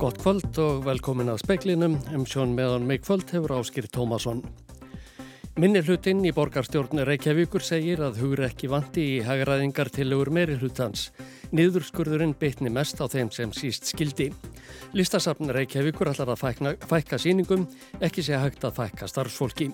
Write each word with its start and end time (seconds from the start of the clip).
Gott 0.00 0.16
kvöld 0.16 0.56
og 0.56 0.78
velkomin 0.86 1.28
að 1.28 1.42
speklinum. 1.42 1.98
Um 2.16 2.22
sjón 2.24 2.54
meðan 2.56 2.86
með 2.88 3.02
kvöld 3.04 3.32
hefur 3.34 3.52
áskýr 3.58 3.84
Tómasson. 3.92 4.38
Minni 5.60 5.82
hlutinn 5.84 6.22
í 6.24 6.32
borgarstjórn 6.32 7.02
Reykjavíkur 7.04 7.60
segir 7.60 8.00
að 8.06 8.22
hugur 8.22 8.46
ekki 8.46 8.70
vanti 8.72 9.04
í 9.18 9.20
hagraðingar 9.26 9.90
til 9.92 10.08
hugur 10.14 10.30
meiri 10.32 10.56
hlutans. 10.56 11.10
Niðurskurðurinn 11.52 12.32
bytni 12.40 12.72
mest 12.72 12.96
á 13.04 13.12
þeim 13.12 13.28
sem 13.28 13.52
síst 13.52 13.92
skildi. 13.92 14.30
Listasafn 14.96 15.52
Reykjavíkur 15.52 16.14
ætlar 16.14 16.32
að 16.32 16.46
fækna, 16.46 16.72
fækka 16.80 17.20
síningum, 17.20 17.68
ekki 18.00 18.24
sé 18.24 18.40
hægt 18.40 18.64
að 18.64 18.80
fækka 18.80 19.10
starfsfólki. 19.10 19.68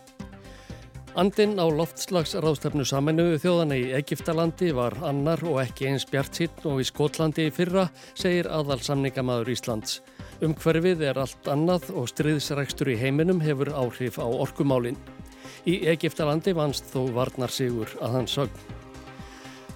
Andinn 1.17 1.55
á 1.57 1.65
loftslagsráðstefnu 1.71 2.85
saminuðu 2.85 3.39
þjóðana 3.41 3.79
í 3.79 3.87
Egiptalandi 3.97 4.75
var 4.77 4.99
annar 5.07 5.41
og 5.49 5.63
ekki 5.63 5.87
eins 5.89 6.05
bjart 6.11 6.37
sitt 6.37 6.67
og 6.69 6.83
í 6.83 6.85
Skotlandi 6.85 7.47
fyrra, 7.55 7.87
segir 8.19 8.51
aðal 8.53 8.83
samningamæður 8.85 9.55
Íslands. 9.55 10.01
Umhverfið 10.45 11.01
er 11.09 11.17
allt 11.17 11.49
annað 11.49 11.87
og 11.97 12.11
stryðsrækstur 12.11 12.91
í 12.93 12.99
heiminum 13.01 13.39
hefur 13.41 13.71
áhrif 13.73 14.19
á 14.21 14.27
orkumálinn. 14.29 14.99
Í 15.65 15.79
Egiptalandi 15.89 16.53
vannst 16.57 16.91
þó 16.93 17.07
varnar 17.17 17.53
sigur 17.53 17.95
að 18.05 18.19
hans 18.19 18.37
sögn. 18.37 18.75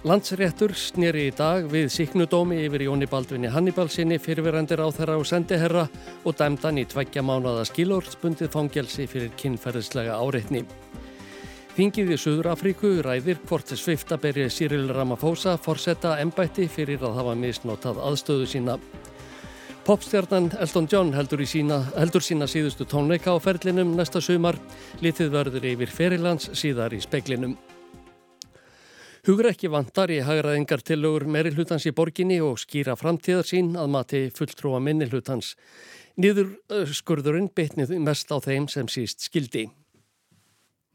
Landsréttur 0.05 0.71
snýri 0.77 1.27
í 1.29 1.33
dag 1.37 1.67
við 1.69 1.91
síknudómi 1.93 2.55
yfir 2.65 2.87
Jóni 2.87 3.05
Baldvinni 3.09 3.49
Hannibalsinni 3.53 4.17
fyrirverandir 4.21 4.81
á 4.81 4.89
þeirra 4.89 5.17
og 5.21 5.27
sendiherra 5.29 5.83
og 6.25 6.37
dæmdan 6.37 6.79
í 6.81 6.87
tveggja 6.89 7.21
mánuða 7.25 7.67
skilórspundið 7.69 8.49
fangelsi 8.53 9.05
fyrir 9.09 9.29
kynferðislega 9.37 10.17
áreitni. 10.17 10.63
Þingið 11.75 12.15
í 12.15 12.17
Suður 12.17 12.49
Afríku 12.53 12.95
ræðir 13.05 13.37
hvort 13.45 13.69
svifta 13.77 14.17
berið 14.21 14.49
Cyril 14.53 14.89
Ramaphosa 14.93 15.53
forsetta 15.61 16.17
ennbætti 16.21 16.65
fyrir 16.69 17.05
að 17.05 17.21
hafa 17.21 17.37
misnotað 17.37 18.01
aðstöðu 18.01 18.49
sína. 18.49 18.81
Popstjarnan 19.81 20.51
Elton 20.61 20.85
John 20.91 21.09
heldur, 21.17 21.41
sína, 21.49 21.79
heldur 21.97 22.21
sína 22.21 22.45
síðustu 22.45 22.85
tónleika 22.85 23.33
á 23.33 23.41
ferlinum 23.41 23.95
næsta 23.97 24.21
sumar, 24.21 24.59
litið 25.01 25.31
verður 25.33 25.65
yfir 25.71 25.89
ferilands 25.89 26.51
síðar 26.53 26.93
í 26.93 26.99
speklinum. 27.01 27.55
Hugur 29.25 29.49
ekki 29.49 29.71
vantar 29.73 30.13
í 30.13 30.19
hagraðingar 30.21 30.85
tillögur 30.85 31.25
meiri 31.25 31.55
hlutans 31.57 31.89
í 31.89 31.95
borginni 31.97 32.37
og 32.45 32.61
skýra 32.61 32.93
framtíðar 32.93 33.49
sín 33.49 33.73
að 33.73 33.89
mati 33.97 34.23
fulltrúa 34.37 34.77
minni 34.85 35.09
hlutans. 35.09 35.55
Nýður 36.13 36.59
skurðurinn 36.93 37.49
betnið 37.49 37.97
mest 38.05 38.29
á 38.29 38.37
þeim 38.37 38.69
sem 38.69 38.85
síst 38.85 39.25
skildi. 39.25 39.65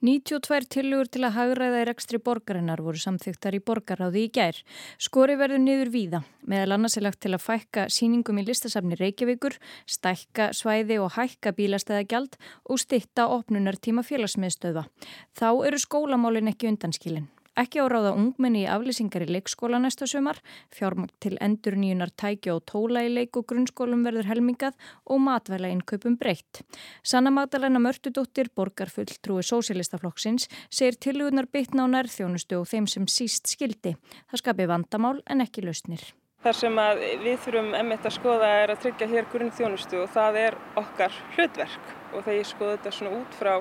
92 0.04 0.66
tilugur 0.68 1.08
til 1.08 1.22
að 1.24 1.36
hagraða 1.38 1.78
í 1.80 1.84
rekstri 1.88 2.18
borgarinnar 2.20 2.82
voru 2.84 3.00
samþygtar 3.00 3.56
í 3.56 3.62
borgaráði 3.64 4.26
í 4.26 4.32
gær. 4.34 4.58
Skori 5.00 5.38
verður 5.40 5.62
niður 5.62 5.92
víða, 5.94 6.20
meðal 6.44 6.76
annars 6.76 6.98
er 7.00 7.06
lagt 7.06 7.22
til 7.24 7.32
að 7.32 7.46
fækka 7.46 7.86
síningum 7.88 8.36
í 8.36 8.44
listasafni 8.44 8.98
Reykjavíkur, 9.00 9.56
stækka 9.88 10.50
svæði 10.52 11.00
og 11.00 11.16
hækka 11.16 11.54
bílastæðagjald 11.56 12.36
og 12.68 12.82
stitta 12.82 13.30
opnunartíma 13.38 14.04
félagsmiðstöða. 14.04 14.84
Þá 15.32 15.48
eru 15.70 15.80
skólamálin 15.80 16.52
ekki 16.52 16.68
undanskilin. 16.74 17.30
Ekki 17.56 17.80
áráða 17.80 18.10
ungmenni 18.12 18.66
í 18.66 18.68
aflýsingar 18.68 19.24
í 19.24 19.30
leikskóla 19.30 19.78
næsta 19.80 20.04
sumar, 20.10 20.36
fjármakt 20.76 21.14
til 21.24 21.38
endur 21.40 21.78
nýjunar 21.80 22.10
tæki 22.12 22.50
og 22.52 22.66
tóla 22.68 23.06
í 23.06 23.08
leik 23.14 23.38
og 23.40 23.46
grunnskólum 23.48 24.02
verður 24.04 24.28
helmingað 24.28 24.76
og 25.08 25.22
matvæla 25.24 25.70
innkaupum 25.72 26.18
breytt. 26.20 26.60
Sanna 27.00 27.32
Magdalena 27.32 27.80
Mörtudóttir, 27.80 28.50
borgarfull 28.52 29.08
trúi 29.24 29.40
sósilistaflokksins, 29.40 30.50
segir 30.68 31.00
tilugunar 31.00 31.48
bytna 31.48 31.88
á 31.88 31.92
nærþjónustu 31.94 32.60
og 32.60 32.68
þeim 32.68 32.90
sem 32.92 33.08
síst 33.08 33.48
skildi. 33.48 33.96
Það 34.28 34.42
skapi 34.44 34.68
vandamál 34.68 35.16
en 35.24 35.40
ekki 35.46 35.64
lausnir. 35.64 36.04
Þar 36.44 36.60
sem 36.60 36.76
við 37.24 37.40
þurfum 37.42 37.72
emitt 37.80 38.04
að 38.04 38.18
skoða 38.18 38.52
er 38.60 38.70
að 38.74 38.84
tryggja 38.84 39.08
hér 39.10 39.32
grunnþjónustu 39.32 40.04
og 40.04 40.12
það 40.12 40.40
er 40.44 40.60
okkar 40.76 41.16
hlutverk 41.38 41.88
og 42.12 42.20
þegar 42.20 42.36
ég 42.36 42.50
skoða 42.52 42.76
þetta 42.76 42.96
svona 43.00 43.16
út 43.16 43.40
frá 43.40 43.54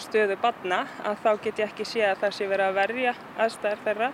stöðu 0.00 0.38
badna 0.42 0.84
að 1.04 1.20
þá 1.24 1.30
get 1.44 1.60
ég 1.60 1.70
ekki 1.70 1.86
sé 1.88 2.06
að 2.06 2.24
það 2.24 2.34
sé 2.38 2.48
verið 2.50 2.66
að 2.66 2.80
verja 2.80 3.14
aðstæðar 3.36 3.84
þeirra 3.84 4.10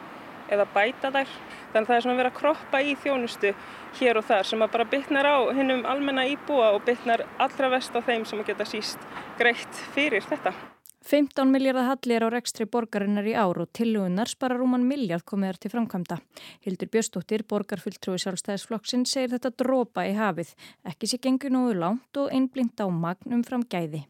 eða 0.53 0.67
bæta 0.75 1.13
þær. 1.15 1.33
Þannig 1.73 1.83
að 1.83 1.89
það 1.89 1.97
er 1.97 2.05
svona 2.05 2.19
verið 2.19 2.33
að 2.33 2.41
kroppa 2.41 2.83
í 2.83 2.93
þjónustu 3.03 3.55
hér 4.01 4.21
og 4.21 4.29
þar 4.29 4.51
sem 4.51 4.65
að 4.65 4.75
bara 4.75 4.91
bytnar 4.93 5.31
á 5.31 5.37
hinnum 5.57 5.87
almenna 5.89 6.27
íbúa 6.29 6.75
og 6.77 6.85
bytnar 6.89 7.25
allra 7.43 7.73
vest 7.73 7.97
á 7.97 8.01
þeim 8.05 8.29
sem 8.29 8.43
að 8.43 8.53
geta 8.53 8.69
síst 8.69 9.09
greitt 9.41 9.83
fyrir 9.97 10.25
þetta. 10.29 10.55
15 11.03 11.51
miljardar 11.51 11.89
halli 11.89 12.15
er 12.15 12.23
á 12.23 12.31
rekstri 12.31 12.63
borgarinnar 12.71 13.27
í 13.27 13.35
ár 13.35 13.59
og 13.65 13.73
tilugunar 13.75 14.31
spara 14.31 14.55
rúman 14.55 14.85
miljard 14.87 15.27
komiðar 15.27 15.59
til 15.59 15.73
framkvæmda. 15.73 16.21
Hildur 16.63 16.93
Björstóttir, 16.95 17.43
borgarfulltrúi 17.43 18.23
sjálfstæðisflokksinn, 18.23 19.03
segir 19.11 19.35
þetta 19.35 19.51
drópa 19.65 20.07
í 20.07 20.15
hafið. 20.15 20.55
Ekki 20.87 21.11
sé 21.11 21.19
gengur 21.19 21.51
nógu 21.51 21.75
langt 21.81 22.23
og 22.23 22.31
einblind 22.31 22.79
á 22.79 22.87
magnum 22.87 23.43
fram 23.43 23.67
gæði. 23.67 24.07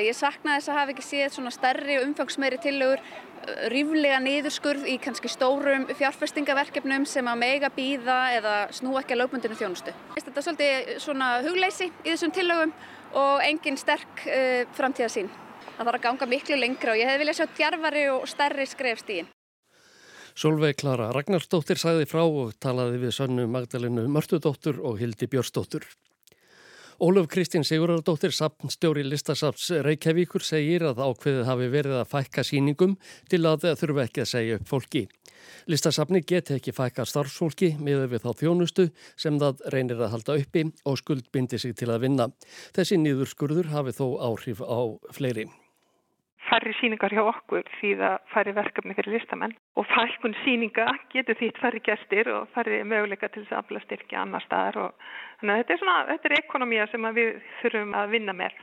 Ég 0.00 0.16
sakna 0.16 0.56
þess 0.56 0.70
að 0.70 0.78
hafa 0.78 0.92
ekki 0.94 1.04
séð 1.04 1.34
svona 1.34 1.50
stærri 1.52 1.98
umfangsmeiri 2.00 2.58
tillögur, 2.64 3.02
uh, 3.02 3.66
ríflega 3.72 4.20
niðurskurð 4.24 4.86
í 4.88 4.96
kannski 5.02 5.28
stórum 5.28 5.84
fjárfestingaverkefnum 5.98 7.04
sem 7.08 7.28
að 7.28 7.42
mega 7.42 7.70
býða 7.74 8.18
eða 8.38 8.54
snú 8.72 8.96
ekki 9.00 9.16
að 9.16 9.22
lögbundinu 9.24 9.58
þjónustu. 9.60 9.92
Þetta 10.16 10.32
er 10.32 10.46
svolítið 10.46 10.90
svona 11.04 11.30
hugleysi 11.44 11.90
í 11.90 12.08
þessum 12.08 12.32
tillögum 12.32 12.72
og 13.20 13.44
engin 13.44 13.76
sterk 13.80 14.24
uh, 14.24 14.64
framtíðasín. 14.78 15.28
Það 15.76 15.84
þarf 15.84 15.98
að 15.98 16.04
ganga 16.06 16.28
miklu 16.30 16.58
lengra 16.60 16.94
og 16.94 17.00
ég 17.00 17.08
hef 17.10 17.20
viljað 17.20 17.40
sjá 17.40 17.46
djarfari 17.58 18.08
og 18.12 18.26
stærri 18.30 18.66
skrefstíðin. 18.68 19.30
Solveig 20.32 20.78
Klara 20.80 21.10
Ragnarsdóttir 21.12 21.76
sæði 21.76 22.06
frá 22.08 22.22
og 22.24 22.54
talaði 22.62 23.02
við 23.02 23.12
sönnu 23.18 23.44
Magdalenu 23.52 24.06
Mörtudóttur 24.08 24.78
og 24.80 24.96
Hildi 25.02 25.28
Björnsdóttur. 25.28 25.84
Óluf 27.00 27.28
Kristín 27.32 27.64
Sigurðardóttir, 27.64 28.34
sapnstjóri 28.36 29.04
listasaps 29.06 29.70
Reykjavíkur, 29.86 30.44
segir 30.44 30.84
að 30.84 31.00
ákveðið 31.00 31.48
hafi 31.48 31.68
verið 31.72 31.96
að 32.02 32.10
fækka 32.10 32.44
síningum 32.44 32.98
til 33.32 33.40
að 33.48 33.64
þurfa 33.80 34.04
ekki 34.04 34.24
að 34.24 34.30
segja 34.34 34.58
upp 34.58 34.68
fólki. 34.68 35.06
Listasapni 35.72 36.20
geti 36.26 36.58
ekki 36.58 36.74
fækka 36.76 37.06
starfsfólki 37.08 37.72
með 37.80 38.06
við 38.12 38.26
þá 38.26 38.30
þjónustu 38.42 38.88
sem 39.16 39.40
það 39.40 39.64
reynir 39.74 40.04
að 40.04 40.14
halda 40.16 40.38
uppi 40.42 40.68
og 40.84 41.00
skuldbindi 41.00 41.58
sig 41.58 41.74
til 41.78 41.90
að 41.90 42.04
vinna. 42.06 42.28
Þessi 42.76 43.00
nýðurskurður 43.00 43.72
hafi 43.72 43.96
þó 43.96 44.06
áhrif 44.28 44.62
á 44.62 44.80
fleiri 45.16 45.48
færri 46.52 46.74
síningar 46.76 47.14
hjá 47.16 47.22
okkur 47.24 47.68
því 47.78 47.92
það 48.00 48.16
færri 48.32 48.52
verkefni 48.58 48.96
fyrir 48.98 49.14
listamenn 49.16 49.54
og 49.80 49.86
fælkun 49.88 50.36
síninga 50.42 50.88
getur 51.14 51.38
þýtt 51.40 51.60
færri 51.62 51.80
gestir 51.86 52.28
og 52.32 52.50
færri 52.56 52.82
möguleika 52.84 53.30
til 53.32 53.46
þess 53.46 53.56
að 53.56 53.62
afla 53.62 53.84
styrkja 53.86 54.24
annar 54.26 54.44
staðar 54.44 54.82
og 54.82 55.06
þannig 55.40 55.54
að 55.54 55.62
þetta 55.62 55.74
er 55.74 55.80
svona, 55.84 55.96
þetta 56.10 56.30
er 56.30 56.36
ekonomía 56.42 56.90
sem 56.92 57.08
við 57.16 57.32
þurfum 57.62 57.96
að 58.02 58.14
vinna 58.16 58.36
með. 58.36 58.60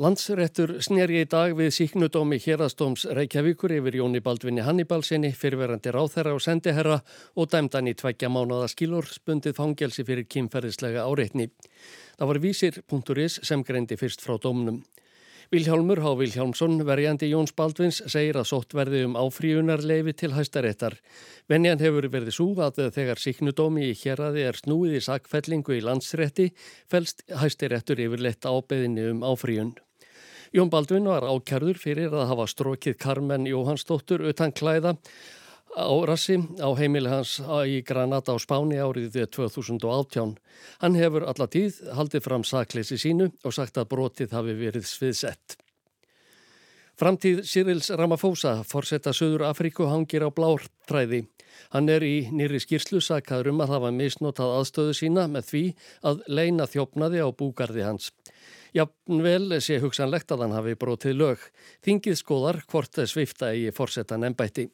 Landsrettur 0.00 0.70
snýri 0.80 1.18
í 1.20 1.26
dag 1.28 1.52
við 1.58 1.74
síknudómi 1.76 2.38
hérastóms 2.40 3.02
Reykjavíkur 3.18 3.74
yfir 3.74 3.98
Jóni 3.98 4.22
Baldvinni 4.24 4.62
Hannibalsinni, 4.64 5.32
fyrirverandi 5.36 5.92
ráþherra 5.92 6.32
og 6.32 6.40
sendiherra 6.40 7.00
og 7.36 7.50
dæmdan 7.52 7.90
í 7.90 7.92
tveggja 7.98 8.30
mánuða 8.32 8.70
skilur 8.72 9.04
spundið 9.10 9.58
fangelsi 9.58 10.06
fyrir 10.08 10.24
kynferðislega 10.30 11.04
áreitni. 11.04 11.50
Það 12.16 12.32
var 12.32 12.40
vísir.is 12.46 13.40
sem 13.44 13.66
greindi 13.66 14.00
fyrst 14.00 14.24
frá 14.24 14.38
dómnum. 14.40 14.80
Vilhjálmur 15.50 15.98
Há 15.98 16.12
Vilhjálmsson, 16.14 16.76
verjandi 16.86 17.26
Jóns 17.26 17.50
Baldvins, 17.58 17.96
segir 18.06 18.36
að 18.38 18.44
sótt 18.52 18.74
verði 18.78 19.00
um 19.08 19.16
áfríunarleifi 19.18 20.12
til 20.20 20.28
hæstaréttar. 20.36 20.94
Venjan 21.50 21.82
hefur 21.82 22.06
verið 22.06 22.36
svo 22.36 22.52
að 22.62 22.78
þegar 22.94 23.18
síknudómi 23.18 23.88
í 23.88 23.96
hérraði 23.98 24.44
er 24.46 24.60
snúið 24.60 24.94
í 25.00 25.02
sakfellingu 25.08 25.74
í 25.74 25.80
landsrétti, 25.82 26.52
fælst 26.86 27.24
hæstaréttur 27.42 27.98
yfirleitt 27.98 28.46
ábeðinni 28.46 29.08
um 29.10 29.26
áfríun. 29.26 29.74
Jón 30.54 30.70
Baldvin 30.70 31.10
var 31.10 31.26
ákjörður 31.26 31.82
fyrir 31.82 32.14
að 32.14 32.30
hafa 32.30 32.46
strókið 32.54 33.00
Carmen 33.02 33.50
Jóhannsdóttur 33.50 34.22
utan 34.30 34.54
klæða 34.54 34.94
á 35.76 35.90
rassi 36.06 36.36
á 36.58 36.68
heimili 36.78 37.10
hans 37.10 37.38
í 37.66 37.80
Granada 37.86 38.34
á 38.34 38.38
Spáni 38.42 38.78
árið 38.80 39.18
2018. 39.36 40.36
Hann 40.82 40.98
hefur 40.98 41.26
alla 41.30 41.46
tíð 41.46 41.80
haldið 41.94 42.24
fram 42.26 42.44
sakleysi 42.44 42.98
sínu 42.98 43.30
og 43.44 43.54
sagt 43.54 43.78
að 43.78 43.90
brotið 43.94 44.34
hafi 44.36 44.54
verið 44.58 44.86
sviðsett. 44.88 45.58
Framtíð 47.00 47.44
Cyrils 47.48 47.88
Ramaphosa, 47.96 48.58
forsetta 48.68 49.14
Suður 49.16 49.46
Afríku, 49.48 49.86
hangir 49.88 50.20
á 50.20 50.28
blártræði. 50.28 51.22
Hann 51.72 51.88
er 51.88 52.04
í 52.04 52.26
nýri 52.28 52.60
skýrslu 52.60 53.00
sakaður 53.00 53.54
um 53.54 53.62
að 53.64 53.72
hafa 53.72 53.92
misnotað 53.94 54.52
aðstöðu 54.58 54.96
sína 54.98 55.24
með 55.32 55.46
því 55.48 55.62
að 56.10 56.20
leina 56.28 56.66
þjófnaði 56.68 57.22
á 57.24 57.28
búgarði 57.32 57.86
hans. 57.86 58.10
Jafnvel 58.76 59.62
sé 59.64 59.80
hugsanlegt 59.80 60.30
að 60.30 60.44
hann 60.44 60.58
hafi 60.58 60.76
brotið 60.76 61.16
lög. 61.16 61.48
Þingið 61.86 62.20
skoðar 62.20 62.60
hvort 62.68 63.00
svifta 63.08 63.54
í 63.56 63.70
forsetan 63.72 64.28
ennbætti. 64.28 64.68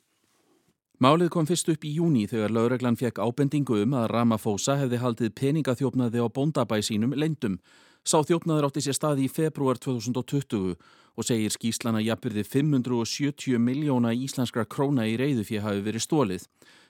Málið 0.97 1.29
kom 1.29 1.45
fyrst 1.45 1.69
upp 1.69 1.83
í 1.85 1.91
júni 1.93 2.23
þegar 2.25 2.55
laureglan 2.57 2.97
fekk 2.97 3.19
ábendingu 3.21 3.83
um 3.83 3.95
að 3.99 4.07
Ramaphosa 4.15 4.79
hefði 4.81 5.01
haldið 5.03 5.35
peningaþjófnaði 5.37 6.23
á 6.25 6.27
bóndabæ 6.33 6.79
sínum 6.81 7.13
leindum. 7.13 7.59
Sá 8.01 8.23
þjófnaður 8.25 8.71
átti 8.71 8.81
sér 8.87 8.97
staði 8.97 9.27
í 9.27 9.29
februar 9.29 9.77
2020 9.77 10.73
og 10.73 11.27
segir 11.29 11.53
skýslana 11.53 12.01
jafnverði 12.01 12.47
570 12.49 13.61
miljóna 13.61 14.15
íslenskra 14.17 14.65
króna 14.65 15.05
í 15.05 15.19
reyðu 15.21 15.45
fyrir 15.45 15.67
hafi 15.67 15.85
verið 15.85 16.07
stólið. 16.07 16.47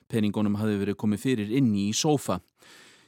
Peningunum 0.07 0.55
hafi 0.55 0.79
verið 0.79 0.99
komið 1.03 1.23
fyrir 1.25 1.51
inni 1.59 1.89
í 1.89 1.91
sófa. 1.91 2.39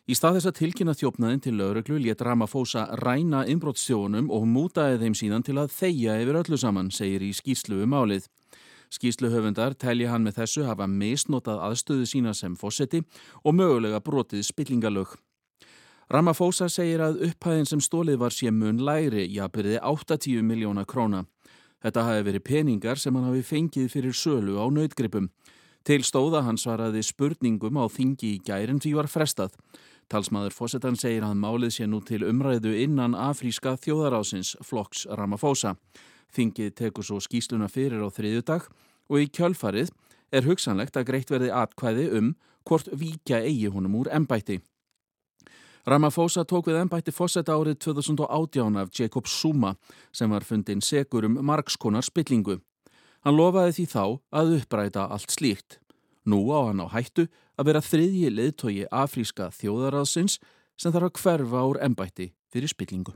Í 0.04 0.18
stað 0.19 0.42
þess 0.42 0.50
að 0.51 0.57
tilkynna 0.60 0.98
þjófnaðin 1.00 1.46
til 1.46 1.54
lauruglu 1.56 2.01
létt 2.04 2.25
Ramaphosa 2.28 2.90
ræna 3.00 3.46
innbrótstjónum 3.48 4.28
og 4.36 4.51
mútaði 4.51 5.00
þeim 5.06 5.16
síðan 5.16 5.48
til 5.48 5.56
að 5.62 5.72
þeia 5.80 6.19
yfir 6.25 6.42
öllu 6.42 6.60
saman, 6.60 6.92
segir 6.92 7.24
í 7.24 7.31
skýslu 7.31 7.86
um 7.86 7.96
álið. 7.96 8.28
Skýsluhöfundar 8.89 9.75
telja 9.77 10.09
hann 10.09 10.25
með 10.25 10.39
þessu 10.41 10.65
hafa 10.65 10.88
misnotað 10.89 11.62
aðstöðu 11.68 12.07
sína 12.09 12.33
sem 12.33 12.56
fósetti 12.57 13.03
og 13.44 13.53
mögulega 13.53 14.01
brotið 14.01 14.47
spillingalög. 14.47 15.13
Ramaphosa 16.09 16.65
segir 16.74 17.03
að 17.06 17.19
upphæðin 17.27 17.68
sem 17.69 17.81
stólið 17.86 18.18
var 18.24 18.33
sé 18.33 18.50
mun 18.50 18.81
læri, 18.81 19.27
jafnverði 19.30 19.77
80 19.77 20.41
miljóna 20.41 20.88
króna. 20.89 21.27
Þetta 21.83 22.06
hafi 22.07 22.25
verið 22.25 22.45
peningar 22.47 22.97
sem 22.97 23.15
hann 23.15 23.30
hafi 23.30 23.44
fengið 23.45 23.91
fyrir 23.94 24.18
sölu 24.18 24.57
á 24.57 24.65
nautgripum. 24.74 25.30
Til 25.86 26.01
stóða 26.03 26.41
hann 26.47 26.57
svaraði 26.57 27.06
spurningum 27.06 27.77
á 27.77 27.86
þingi 27.88 28.33
í 28.33 28.41
gærin 28.44 28.81
því 28.81 28.95
var 28.97 29.07
frestað. 29.07 29.53
Talsmaður 30.09 30.56
Fossetan 30.57 30.97
segir 30.97 31.24
að 31.24 31.38
málið 31.38 31.75
sé 31.77 31.86
nú 31.86 32.01
til 32.01 32.24
umræðu 32.25 32.74
innan 32.74 33.13
afríska 33.13 33.77
þjóðarásins 33.77 34.56
Floks 34.65 35.06
Ramaphosa. 35.06 35.75
Þingið 36.36 36.74
tekur 36.78 37.06
svo 37.06 37.20
skýsluna 37.24 37.70
fyrir 37.72 38.04
á 38.06 38.10
þriðjudag 38.14 38.68
og 39.10 39.18
í 39.22 39.30
kjölfarið 39.34 39.92
er 40.31 40.46
hugsanlegt 40.46 40.98
að 41.00 41.08
greitt 41.10 41.31
verði 41.34 41.54
atkvæði 41.54 42.10
um 42.20 42.34
hvort 42.68 42.90
vika 42.94 43.42
eigi 43.42 43.72
honum 43.74 43.98
úr 44.02 44.12
ennbætti. 44.14 44.60
Ramaphosa 45.90 46.44
tók 46.46 46.68
við 46.70 46.84
ennbætti 46.84 47.14
Fosseta 47.16 47.56
árið 47.58 47.80
2018 47.88 48.78
af 48.78 48.92
Jacob 48.94 49.28
Zuma 49.28 49.74
sem 50.14 50.30
var 50.30 50.46
fundin 50.46 50.84
segur 50.86 51.26
um 51.26 51.40
margskonar 51.46 52.06
spillingu. 52.06 52.60
Hann 53.25 53.36
lofaði 53.36 53.80
því 53.80 53.86
þá 53.94 54.04
að 54.30 54.54
uppræta 54.60 55.08
allt 55.10 55.34
slíkt. 55.34 55.80
Nú 56.30 56.46
á 56.54 56.70
hann 56.70 56.84
á 56.84 56.88
hættu 56.94 57.25
að 57.58 57.72
vera 57.72 57.82
þriðji 57.82 58.30
leðtogi 58.30 58.86
afríska 58.92 59.50
þjóðaraðsins 59.56 60.38
sem 60.78 60.94
þarf 60.94 61.10
að 61.10 61.22
hverfa 61.24 61.66
úr 61.72 61.82
ennbætti 61.84 62.30
fyrir 62.54 62.72
spillingu. 62.72 63.16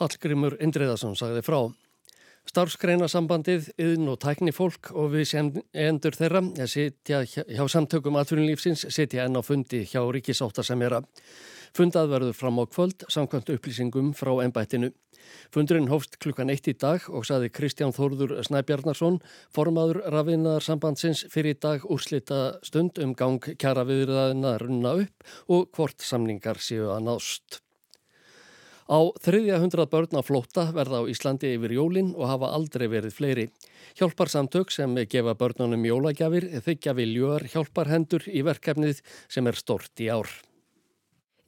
Hallgrimur 0.00 0.58
Indriðarsson 0.60 1.16
sagði 1.16 1.42
frá. 1.46 1.70
Starfsgreinasambandið, 2.50 3.68
yðn 3.78 4.08
og 4.10 4.16
tæknifólk 4.24 4.90
og 4.98 5.12
við 5.12 5.28
sem 5.30 5.50
endur 5.70 6.16
þeirra 6.18 6.40
sitja 6.66 7.20
hjá 7.22 7.62
samtökum 7.70 8.18
atvinnulífsins 8.18 8.88
sitja 8.90 9.28
enn 9.28 9.38
á 9.38 9.42
fundi 9.46 9.84
hjá 9.86 10.02
ríkisáta 10.10 10.64
sem 10.66 10.82
að 10.82 11.06
fundað 11.76 12.10
verður 12.10 12.34
fram 12.34 12.58
á 12.58 12.64
kvöld 12.66 13.06
samkvæmt 13.06 13.52
upplýsingum 13.54 14.10
frá 14.18 14.32
ennbættinu. 14.42 14.90
Fundurinn 15.54 15.86
hófst 15.92 16.18
klukkan 16.18 16.50
eitt 16.50 16.66
í 16.66 16.74
dag 16.74 17.06
og 17.06 17.28
saði 17.28 17.52
Kristján 17.54 17.94
Þórður 17.94 18.40
Snæbjarnarsson, 18.48 19.20
formaður 19.54 20.02
rafinnaðarsambandsins 20.10 21.28
fyrir 21.30 21.54
í 21.54 21.62
dag 21.62 21.86
úrslita 21.86 22.42
stund 22.66 22.98
um 22.98 23.14
gang 23.14 23.52
kjara 23.62 23.86
viðraðina 23.86 24.56
runna 24.58 24.98
upp 25.04 25.34
og 25.46 25.70
hvort 25.76 26.02
samningar 26.02 26.58
séu 26.58 26.90
að 26.90 27.04
nást. 27.12 27.62
Á 28.90 28.98
þriðja 29.22 29.60
hundrað 29.62 29.90
börn 29.92 30.18
á 30.18 30.22
flóta 30.26 30.64
verða 30.74 31.04
á 31.06 31.10
Íslandi 31.12 31.52
yfir 31.54 31.76
jólinn 31.76 32.10
og 32.16 32.26
hafa 32.26 32.50
aldrei 32.56 32.88
verið 32.90 33.14
fleiri. 33.14 33.44
Hjálparsamtök 33.94 34.74
sem 34.74 34.98
gefa 35.06 35.36
börnunum 35.38 35.86
jólagjafir 35.86 36.48
þykja 36.66 36.96
viljuar 36.98 37.46
hjálparhendur 37.54 38.26
í 38.26 38.42
verkefnið 38.42 39.04
sem 39.30 39.46
er 39.46 39.62
stort 39.62 40.02
í 40.02 40.10
ár. 40.10 40.26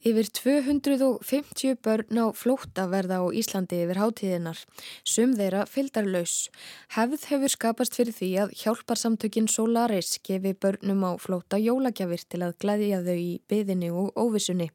Yfir 0.02 0.26
250 0.34 1.76
börn 1.78 2.18
á 2.18 2.34
flótta 2.34 2.88
verða 2.90 3.20
á 3.22 3.30
Íslandi 3.30 3.84
yfir 3.84 4.00
hátíðinar. 4.02 4.58
Sum 5.06 5.36
þeirra 5.38 5.60
fyldar 5.70 6.08
laus. 6.10 6.48
Hefð 6.96 7.28
hefur 7.30 7.52
skapast 7.54 7.94
fyrir 7.94 8.16
því 8.16 8.30
að 8.42 8.54
hjálparsamtökin 8.64 9.46
Solaris 9.46 10.16
gefi 10.26 10.56
börnum 10.58 11.06
á 11.06 11.14
flótta 11.22 11.60
jólagjafir 11.62 12.26
til 12.26 12.42
að 12.42 12.56
glæðja 12.64 12.98
þau 13.06 13.14
í 13.14 13.30
byðinni 13.46 13.92
og 13.94 14.10
óvissunni. 14.18 14.72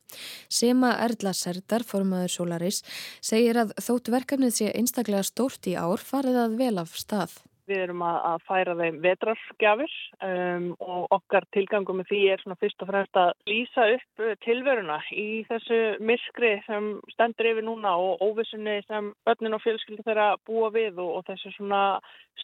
Sema 0.47 0.93
Erla 1.03 1.35
Serdar, 1.35 1.83
formaður 1.83 2.31
Solaris, 2.37 2.79
segir 3.19 3.59
að 3.59 3.75
þótt 3.83 4.13
verkefnið 4.15 4.55
sé 4.61 4.71
einstaklega 4.79 5.27
stórt 5.27 5.67
í 5.67 5.75
ár 5.75 5.99
farið 5.99 6.39
að 6.45 6.59
vel 6.63 6.75
af 6.79 6.95
stað. 6.95 7.35
Við 7.67 7.81
erum 7.83 8.03
að 8.07 8.43
færa 8.47 8.75
þeim 8.79 9.01
vetrarskjafir 9.03 9.93
um, 10.23 10.69
og 10.79 11.11
okkar 11.17 11.47
tilgangum 11.51 11.99
með 11.99 12.09
því 12.13 12.21
er 12.31 12.43
svona 12.43 12.59
fyrst 12.61 12.85
og 12.85 12.91
fremst 12.91 13.19
að 13.19 13.33
lýsa 13.49 13.87
upp 13.97 14.23
uh, 14.23 14.33
tilveruna 14.45 15.01
í 15.11 15.27
þessu 15.49 15.81
myrkri 15.99 16.53
sem 16.67 16.93
stendur 17.11 17.51
yfir 17.51 17.67
núna 17.67 17.97
og 17.99 18.23
óvissunni 18.23 18.79
sem 18.87 19.11
börnin 19.27 19.59
og 19.59 19.63
fjölskyldi 19.65 20.07
þeirra 20.07 20.29
búa 20.47 20.71
við 20.71 21.01
og, 21.03 21.19
og 21.19 21.27
þessu 21.27 21.51
svona 21.57 21.83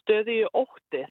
stöði 0.02 0.42
ótti. 0.52 1.06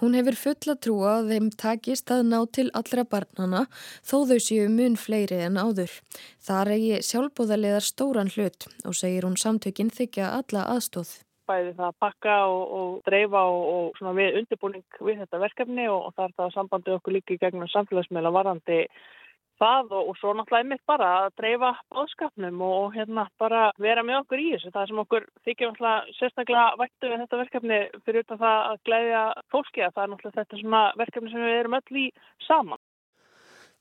Hún 0.00 0.14
hefur 0.16 0.36
fulla 0.38 0.78
trúa 0.80 1.12
að 1.18 1.32
þeim 1.34 1.48
takist 1.60 2.12
að 2.14 2.24
ná 2.30 2.38
til 2.56 2.68
allra 2.80 3.04
barnana 3.12 3.64
þó 4.06 4.16
þau 4.30 4.38
séu 4.48 4.72
mun 4.72 4.96
fleiri 4.96 5.42
en 5.50 5.60
áður. 5.60 5.92
Það 6.40 6.66
regi 6.72 7.00
sjálfbóðarleðar 7.10 7.88
stóran 7.92 8.32
hlut 8.36 8.70
og 8.84 8.96
segir 8.96 9.28
hún 9.28 9.40
samtökinn 9.40 9.92
þykja 9.92 10.36
alla 10.40 10.68
aðstóð 10.76 11.18
bæði 11.48 11.76
það 11.78 11.86
að 11.88 12.00
pakka 12.04 12.34
og, 12.48 12.62
og 12.78 12.90
dreifa 13.08 13.44
og, 13.50 13.62
og 13.74 14.00
svona 14.00 14.16
við 14.18 14.40
undirbúning 14.42 14.84
við 15.00 15.22
þetta 15.22 15.44
verkefni 15.44 15.88
og, 15.88 16.08
og 16.08 16.16
það 16.16 16.28
er 16.28 16.36
það 16.42 16.52
sambandi 16.56 16.96
okkur 16.96 17.16
líka 17.16 17.34
í 17.34 17.40
gegnum 17.42 17.72
samfélagsmiðla 17.72 18.34
varandi 18.34 18.82
það 19.58 19.94
og 19.98 20.10
svo 20.18 20.32
náttúrulega 20.36 20.64
einmitt 20.64 20.84
bara 20.88 21.08
að 21.24 21.32
dreifa 21.40 21.72
bóðskapnum 21.92 22.60
og 22.64 22.94
hérna 22.94 23.26
bara 23.40 23.68
vera 23.82 24.04
með 24.06 24.20
okkur 24.22 24.42
í 24.42 24.50
þessu. 24.54 24.72
Það 24.74 24.90
sem 24.90 25.00
okkur 25.02 25.26
þykir 25.46 25.70
náttúrulega 25.70 26.18
sérstaklega 26.18 26.66
vættu 26.82 27.10
við 27.10 27.22
þetta 27.24 27.40
verkefni 27.42 27.80
fyrir 28.04 28.26
utan 28.26 28.42
það 28.42 28.60
að 28.68 28.84
gleyðja 28.88 29.24
fólki 29.54 29.84
að 29.84 29.96
það 29.96 30.04
er 30.04 30.12
náttúrulega 30.12 30.38
þetta 30.44 30.62
svona 30.62 30.84
verkefni 31.02 31.32
sem 31.32 31.46
við 31.46 31.58
erum 31.58 31.78
öll 31.80 32.02
í 32.04 32.06
saman. 32.46 32.84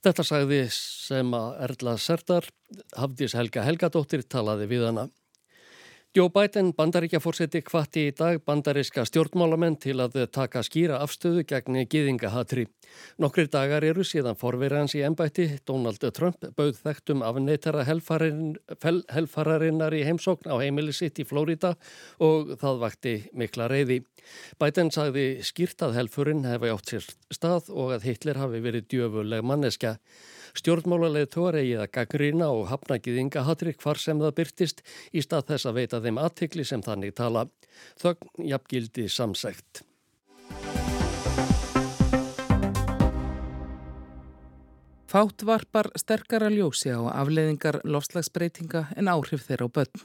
Þetta 0.06 0.24
sagði 0.30 0.60
sem 0.74 1.32
að 1.34 1.48
Erla 1.68 1.96
Serdar, 2.02 2.50
Hafdís 2.98 3.34
Helga 3.38 3.64
Helgadóttir 3.66 4.26
talaði 4.30 4.70
við 4.70 4.86
hana. 4.90 5.08
Joe 6.16 6.30
Biden, 6.32 6.70
bandaríkjafórseti, 6.74 7.60
hvati 7.68 8.06
í 8.08 8.12
dag 8.16 8.40
bandaríska 8.48 9.04
stjórnmálamenn 9.06 9.76
til 9.84 10.00
að 10.02 10.16
taka 10.34 10.62
skýra 10.66 11.02
afstöðu 11.04 11.44
gegn 11.46 11.82
giðingahatri. 11.92 12.64
Nokkrir 13.22 13.50
dagar 13.52 13.84
eru 13.84 14.06
síðan 14.08 14.40
forverðans 14.40 14.96
í 14.96 15.04
ennbætti. 15.06 15.60
Donald 15.68 16.00
Trump 16.16 16.48
bauð 16.56 16.80
þekktum 16.80 17.26
af 17.28 17.42
neytara 17.44 17.84
helfararinnar 17.84 19.98
í 20.00 20.06
heimsókn 20.08 20.48
á 20.48 20.56
heimili 20.64 20.96
sitt 20.96 21.20
í 21.20 21.28
Flórida 21.28 21.76
og 22.24 22.56
það 22.64 22.82
vakti 22.86 23.18
mikla 23.36 23.68
reyði. 23.68 24.00
Biden 24.64 24.96
sagði 24.96 25.44
skýrt 25.44 25.84
að 25.86 26.00
helfurinn 26.00 26.48
hefi 26.48 26.72
átt 26.72 26.96
sér 26.96 27.12
stað 27.36 27.68
og 27.76 28.00
að 28.00 28.08
Hitler 28.08 28.40
hafi 28.42 28.64
verið 28.64 28.88
djöfuleg 28.96 29.44
manneska. 29.44 30.00
Stjórnmálarleið 30.58 31.28
tóra 31.36 31.60
eigið 31.62 31.84
að 31.84 31.92
gaggrýna 31.94 32.48
og 32.50 32.64
hafna 32.72 32.98
giðingahatri 32.98 33.76
hvar 33.78 34.00
sem 34.02 34.18
það 34.24 34.38
byrtist 34.40 34.82
í 35.14 35.22
stað 35.22 35.52
þess 35.52 35.70
að 35.70 35.78
veita 35.78 36.00
þeim 36.02 36.18
aðtikli 36.24 36.66
sem 36.66 36.82
þannig 36.82 37.14
tala. 37.20 37.46
Þögn 38.02 38.48
jafngildi 38.50 39.06
samsækt. 39.14 39.84
Fátt 45.08 45.46
varpar 45.48 45.88
sterkara 45.96 46.50
ljósi 46.52 46.90
á 46.92 47.00
afleiðingar 47.22 47.80
lofslagsbreytinga 47.88 48.88
en 48.98 49.08
áhrif 49.14 49.46
þeirra 49.48 49.70
á 49.70 49.76
börn. 49.78 50.04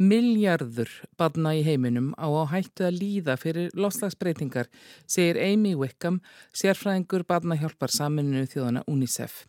Miljardur 0.00 0.88
badna 1.20 1.52
í 1.54 1.60
heiminum 1.62 2.14
á 2.16 2.24
að 2.24 2.50
hættu 2.54 2.88
að 2.88 2.98
líða 3.02 3.36
fyrir 3.36 3.70
lofslagsbreytingar, 3.76 4.72
segir 5.04 5.36
Amy 5.44 5.76
Wickham, 5.76 6.22
sérfræðingur 6.56 7.28
badnahjálpar 7.28 7.92
saminu 7.92 8.46
þjóðana 8.48 8.82
UNICEF. 8.88 9.44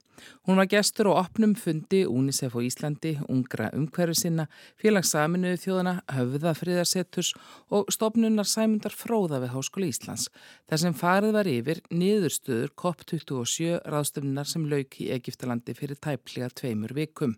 Hún 0.48 0.60
var 0.62 0.70
gestur 0.72 1.12
og 1.12 1.20
opnum 1.22 1.54
fundi 1.56 2.04
UNICEF 2.08 2.56
og 2.58 2.66
Íslandi, 2.68 3.14
ungra 3.30 3.70
umhverfi 3.78 4.18
sinna, 4.24 4.48
félagssaminuðu 4.82 5.62
þjóðana, 5.66 5.96
höfða 6.16 6.56
friðarsetturs 6.58 7.34
og 7.70 7.92
stopnunar 7.94 8.50
sæmundar 8.50 8.96
fróða 8.96 9.42
við 9.44 9.56
Háskóli 9.56 9.92
Íslands. 9.92 10.28
Þar 10.70 10.84
sem 10.86 10.98
farið 11.04 11.38
var 11.38 11.52
yfir 11.52 11.84
niðurstöður 11.92 12.74
COP27 12.82 13.80
ráðstöfnunar 13.86 14.50
sem 14.50 14.68
lauk 14.72 15.00
í 15.02 15.12
Egiptalandi 15.16 15.78
fyrir 15.78 16.00
tæplega 16.02 16.52
tveimur 16.62 16.96
vikum. 16.98 17.38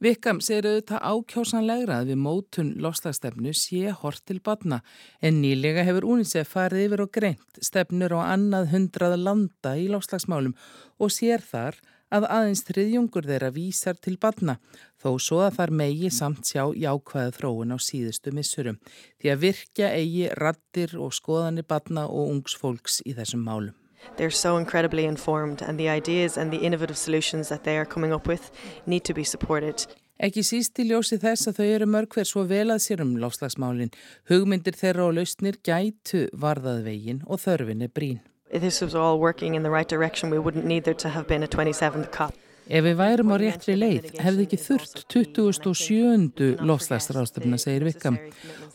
Vikam 0.00 0.38
segir 0.40 0.64
auðvitað 0.64 1.02
ákjásanlegra 1.04 1.98
að 2.00 2.10
við 2.14 2.20
mótun 2.24 2.68
lofslagstefnu 2.80 3.50
sé 3.52 3.90
hort 4.00 4.22
til 4.24 4.38
badna 4.40 4.78
en 5.20 5.42
nýlega 5.42 5.84
hefur 5.84 6.06
UNICEF 6.14 6.54
farið 6.54 6.86
yfir 6.86 7.02
og 7.04 7.10
greint 7.12 7.60
stefnur 7.60 8.14
á 8.16 8.32
annað 8.32 8.70
hundrað 8.72 9.18
landa 9.20 9.74
í 9.76 9.90
lofslagsmálum 9.92 10.54
og 10.96 11.12
sér 11.12 11.44
þar 11.44 11.76
að 12.16 12.28
aðeins 12.32 12.64
þriðjungur 12.70 13.28
þeirra 13.28 13.52
vísar 13.58 14.00
til 14.00 14.16
badna 14.24 14.56
þó 15.04 15.10
svo 15.20 15.42
að 15.44 15.60
þar 15.60 15.74
megi 15.82 16.14
samt 16.16 16.48
sjá 16.48 16.64
jákvæða 16.72 17.36
þróun 17.36 17.76
á 17.76 17.78
síðustu 17.84 18.32
missurum 18.32 18.80
því 19.20 19.34
að 19.34 19.44
virkja 19.44 19.92
eigi 20.00 20.32
rattir 20.40 20.96
og 20.96 21.12
skoðanir 21.12 21.68
badna 21.68 22.08
og 22.08 22.32
ungs 22.38 22.56
fólks 22.56 23.02
í 23.04 23.12
þessum 23.20 23.44
málum. 23.44 23.79
They're 24.16 24.30
so 24.30 24.56
incredibly 24.56 25.04
informed 25.04 25.62
and 25.62 25.78
the 25.78 25.88
ideas 25.88 26.36
and 26.36 26.52
the 26.52 26.58
innovative 26.58 26.98
solutions 26.98 27.48
that 27.48 27.64
they 27.64 27.76
are 27.78 27.86
coming 27.86 28.12
up 28.12 28.26
with 28.26 28.50
need 28.86 29.04
to 29.04 29.14
be 29.14 29.24
supported. 29.24 29.86
Ekki 30.20 30.42
síst 30.44 30.76
í 30.76 30.84
ljósi 30.84 31.16
þess 31.16 31.48
að 31.48 31.60
þau 31.60 31.68
eru 31.74 31.86
mörg 31.88 32.12
hver 32.12 32.28
svo 32.28 32.42
vel 32.44 32.68
að 32.74 32.82
sér 32.84 33.00
um 33.00 33.14
láslagsmálinn. 33.22 33.94
Hugmyndir 34.28 34.76
þeirra 34.76 35.06
og 35.08 35.14
lausnir 35.16 35.56
gætu 35.64 36.26
varðað 36.36 36.82
veginn 36.90 37.22
og 37.24 37.40
þörfin 37.40 37.86
er 37.86 37.88
brín. 37.88 38.20
If 38.52 38.60
this 38.60 38.82
was 38.82 38.94
all 38.94 39.18
working 39.18 39.54
in 39.54 39.62
the 39.62 39.70
right 39.70 39.88
direction 39.88 40.28
we 40.28 40.38
wouldn't 40.38 40.66
need 40.66 40.84
there 40.84 41.00
to 41.00 41.08
have 41.08 41.26
been 41.26 41.42
a 41.42 41.48
27th 41.48 42.10
COP. 42.10 42.34
Ef 42.70 42.84
við 42.86 43.00
værum 43.00 43.32
á 43.34 43.36
réttri 43.42 43.74
leið 43.74 44.12
hefði 44.22 44.44
ekki 44.46 44.58
þurft 44.62 45.00
2007. 45.10 46.62
lofslagsrástefna, 46.62 47.58
segir 47.58 47.82
Vikam. 47.88 48.18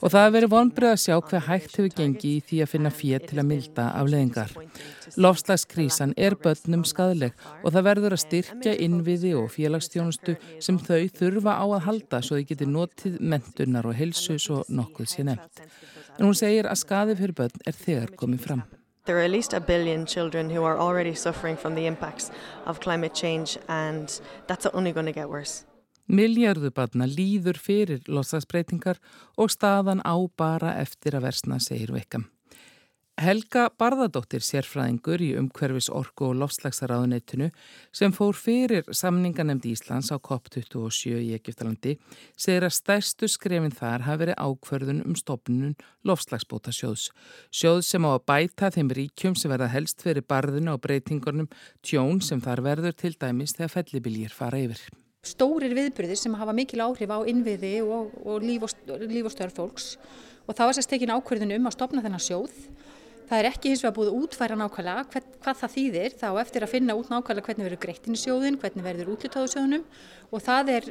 Og 0.01 0.11
það 0.11 0.25
hefur 0.25 0.35
verið 0.35 0.51
vonbrið 0.51 0.91
að 0.91 1.01
sjá 1.05 1.15
hver 1.15 1.45
hægt 1.45 1.77
hefur 1.77 1.95
gengið 1.95 2.27
í 2.33 2.43
því 2.49 2.59
að 2.65 2.71
finna 2.73 2.91
fér 2.91 3.23
til 3.23 3.39
að 3.39 3.49
milda 3.53 3.87
afleðingar. 4.01 4.51
Lofslagskrísan 5.15 6.11
er 6.19 6.35
börnum 6.43 6.83
skadleg 6.83 7.39
og 7.63 7.71
það 7.71 7.87
verður 7.89 8.17
að 8.17 8.23
styrkja 8.25 8.77
innviði 8.83 9.35
og 9.39 9.51
félagstjónustu 9.55 10.35
sem 10.59 10.79
þau 10.79 11.07
þurfa 11.15 11.55
á 11.55 11.65
að 11.65 11.85
halda 11.87 12.23
svo 12.25 12.39
þau 12.41 12.49
getur 12.51 12.73
notið 12.75 13.19
mentunar 13.23 13.87
og 13.87 13.95
helsu 13.95 14.35
svo 14.35 14.65
nokkuð 14.67 15.13
sé 15.13 15.23
nefnt. 15.23 15.63
En 16.19 16.27
hún 16.27 16.35
segir 16.35 16.67
að 16.67 16.83
skadi 16.83 17.15
fyrir 17.15 17.39
börn 17.39 17.63
er 17.63 17.79
þegar 17.85 18.11
komið 18.19 18.43
fram. 18.49 18.67
There 19.05 19.17
are 19.19 19.21
at 19.21 19.31
least 19.31 19.53
a 19.53 19.59
billion 19.59 20.05
children 20.05 20.49
who 20.49 20.63
are 20.63 20.77
already 20.79 21.13
suffering 21.13 21.57
from 21.57 21.75
the 21.75 21.85
impacts 21.85 22.31
of 22.65 22.79
climate 22.79 23.13
change 23.13 23.57
and 23.67 24.09
that's 24.47 24.65
only 24.65 24.91
going 24.91 25.05
to 25.05 25.11
get 25.11 25.29
worse. 25.29 25.63
Miljardu 26.05 26.69
barna 26.69 27.07
líður 27.09 27.57
fyrir 27.57 28.03
losasbreytingar 28.05 28.99
og 29.41 29.49
staðan 29.49 30.03
á 30.05 30.13
bara 30.37 30.75
eftir 30.77 31.17
að 31.17 31.25
versna, 31.25 31.57
segir 31.57 31.93
Veikam. 31.95 32.29
Helga 33.15 33.69
Barðadóttir 33.79 34.43
sérfræðingur 34.43 35.21
í 35.23 35.29
umhverfis 35.39 35.87
orku 35.87 36.25
og 36.27 36.33
lofslagsaraðunetinu 36.41 37.45
sem 37.95 38.11
fór 38.11 38.35
fyrir 38.35 38.83
samninganemdi 38.91 39.71
Íslands 39.71 40.09
á 40.11 40.19
COP27 40.19 41.21
í 41.23 41.29
Egiptalandi 41.37 41.93
segir 42.35 42.65
að 42.67 42.75
stærstu 42.75 43.29
skrefin 43.31 43.71
þar 43.71 44.03
hafi 44.03 44.21
verið 44.25 44.41
ákverðun 44.43 44.99
um 45.05 45.15
stopnun 45.15 45.77
lofslagsbóta 46.03 46.75
sjóðs. 46.75 47.07
Sjóð 47.55 47.85
sem 47.87 48.03
á 48.03 48.11
að 48.11 48.25
bæta 48.27 48.73
þeim 48.75 48.91
ríkjum 48.99 49.39
sem 49.39 49.53
verða 49.53 49.71
helst 49.71 50.03
fyrir 50.03 50.27
barðinu 50.27 50.75
og 50.75 50.83
breytingurnum 50.83 51.47
tjón 51.87 52.19
sem 52.19 52.43
þar 52.43 52.65
verður 52.67 52.99
til 52.99 53.15
dæmis 53.15 53.55
þegar 53.55 53.77
fellibiljir 53.77 54.35
fara 54.35 54.59
yfir. 54.59 54.83
Stórir 55.25 55.71
viðbyrðir 55.71 56.19
sem 56.19 56.35
hafa 56.35 56.53
mikil 56.53 56.83
áhrif 56.83 57.15
á 57.15 57.23
innviði 57.23 57.77
og, 57.87 58.11
og 58.27 58.43
líf 58.43 58.67
og, 58.67 58.75
og 58.91 59.31
störf 59.31 59.55
fólks 59.55 59.93
og 60.45 60.53
þá 60.53 60.67
er 60.67 60.75
þess 60.75 60.83
að 60.83 60.91
tekin 60.91 61.15
ákverðun 61.15 61.55
um 61.55 61.69
að 61.71 61.77
stopna 61.79 62.03
þennan 62.03 62.21
sjóð 62.21 62.51
Það 63.25 63.39
er 63.39 63.47
ekki 63.49 63.71
hins 63.71 63.81
vegar 63.81 63.95
búið 63.95 64.17
útfæra 64.19 64.57
nákvæmlega 64.59 65.05
hvað, 65.09 65.29
hvað 65.41 65.57
það 65.61 65.71
þýðir. 65.75 66.15
Þá 66.19 66.27
eftir 66.43 66.65
að 66.65 66.73
finna 66.75 66.95
út 66.99 67.09
nákvæmlega 67.09 67.47
hvernig 67.47 67.67
verður 67.67 67.81
greittinn 67.85 68.17
í 68.17 68.21
sjóðin, 68.21 68.59
hvernig 68.61 68.85
verður 68.85 69.11
útlutáðu 69.15 69.51
sjóðunum 69.53 69.85
og 70.35 70.43
það 70.45 70.71
er, 70.75 70.87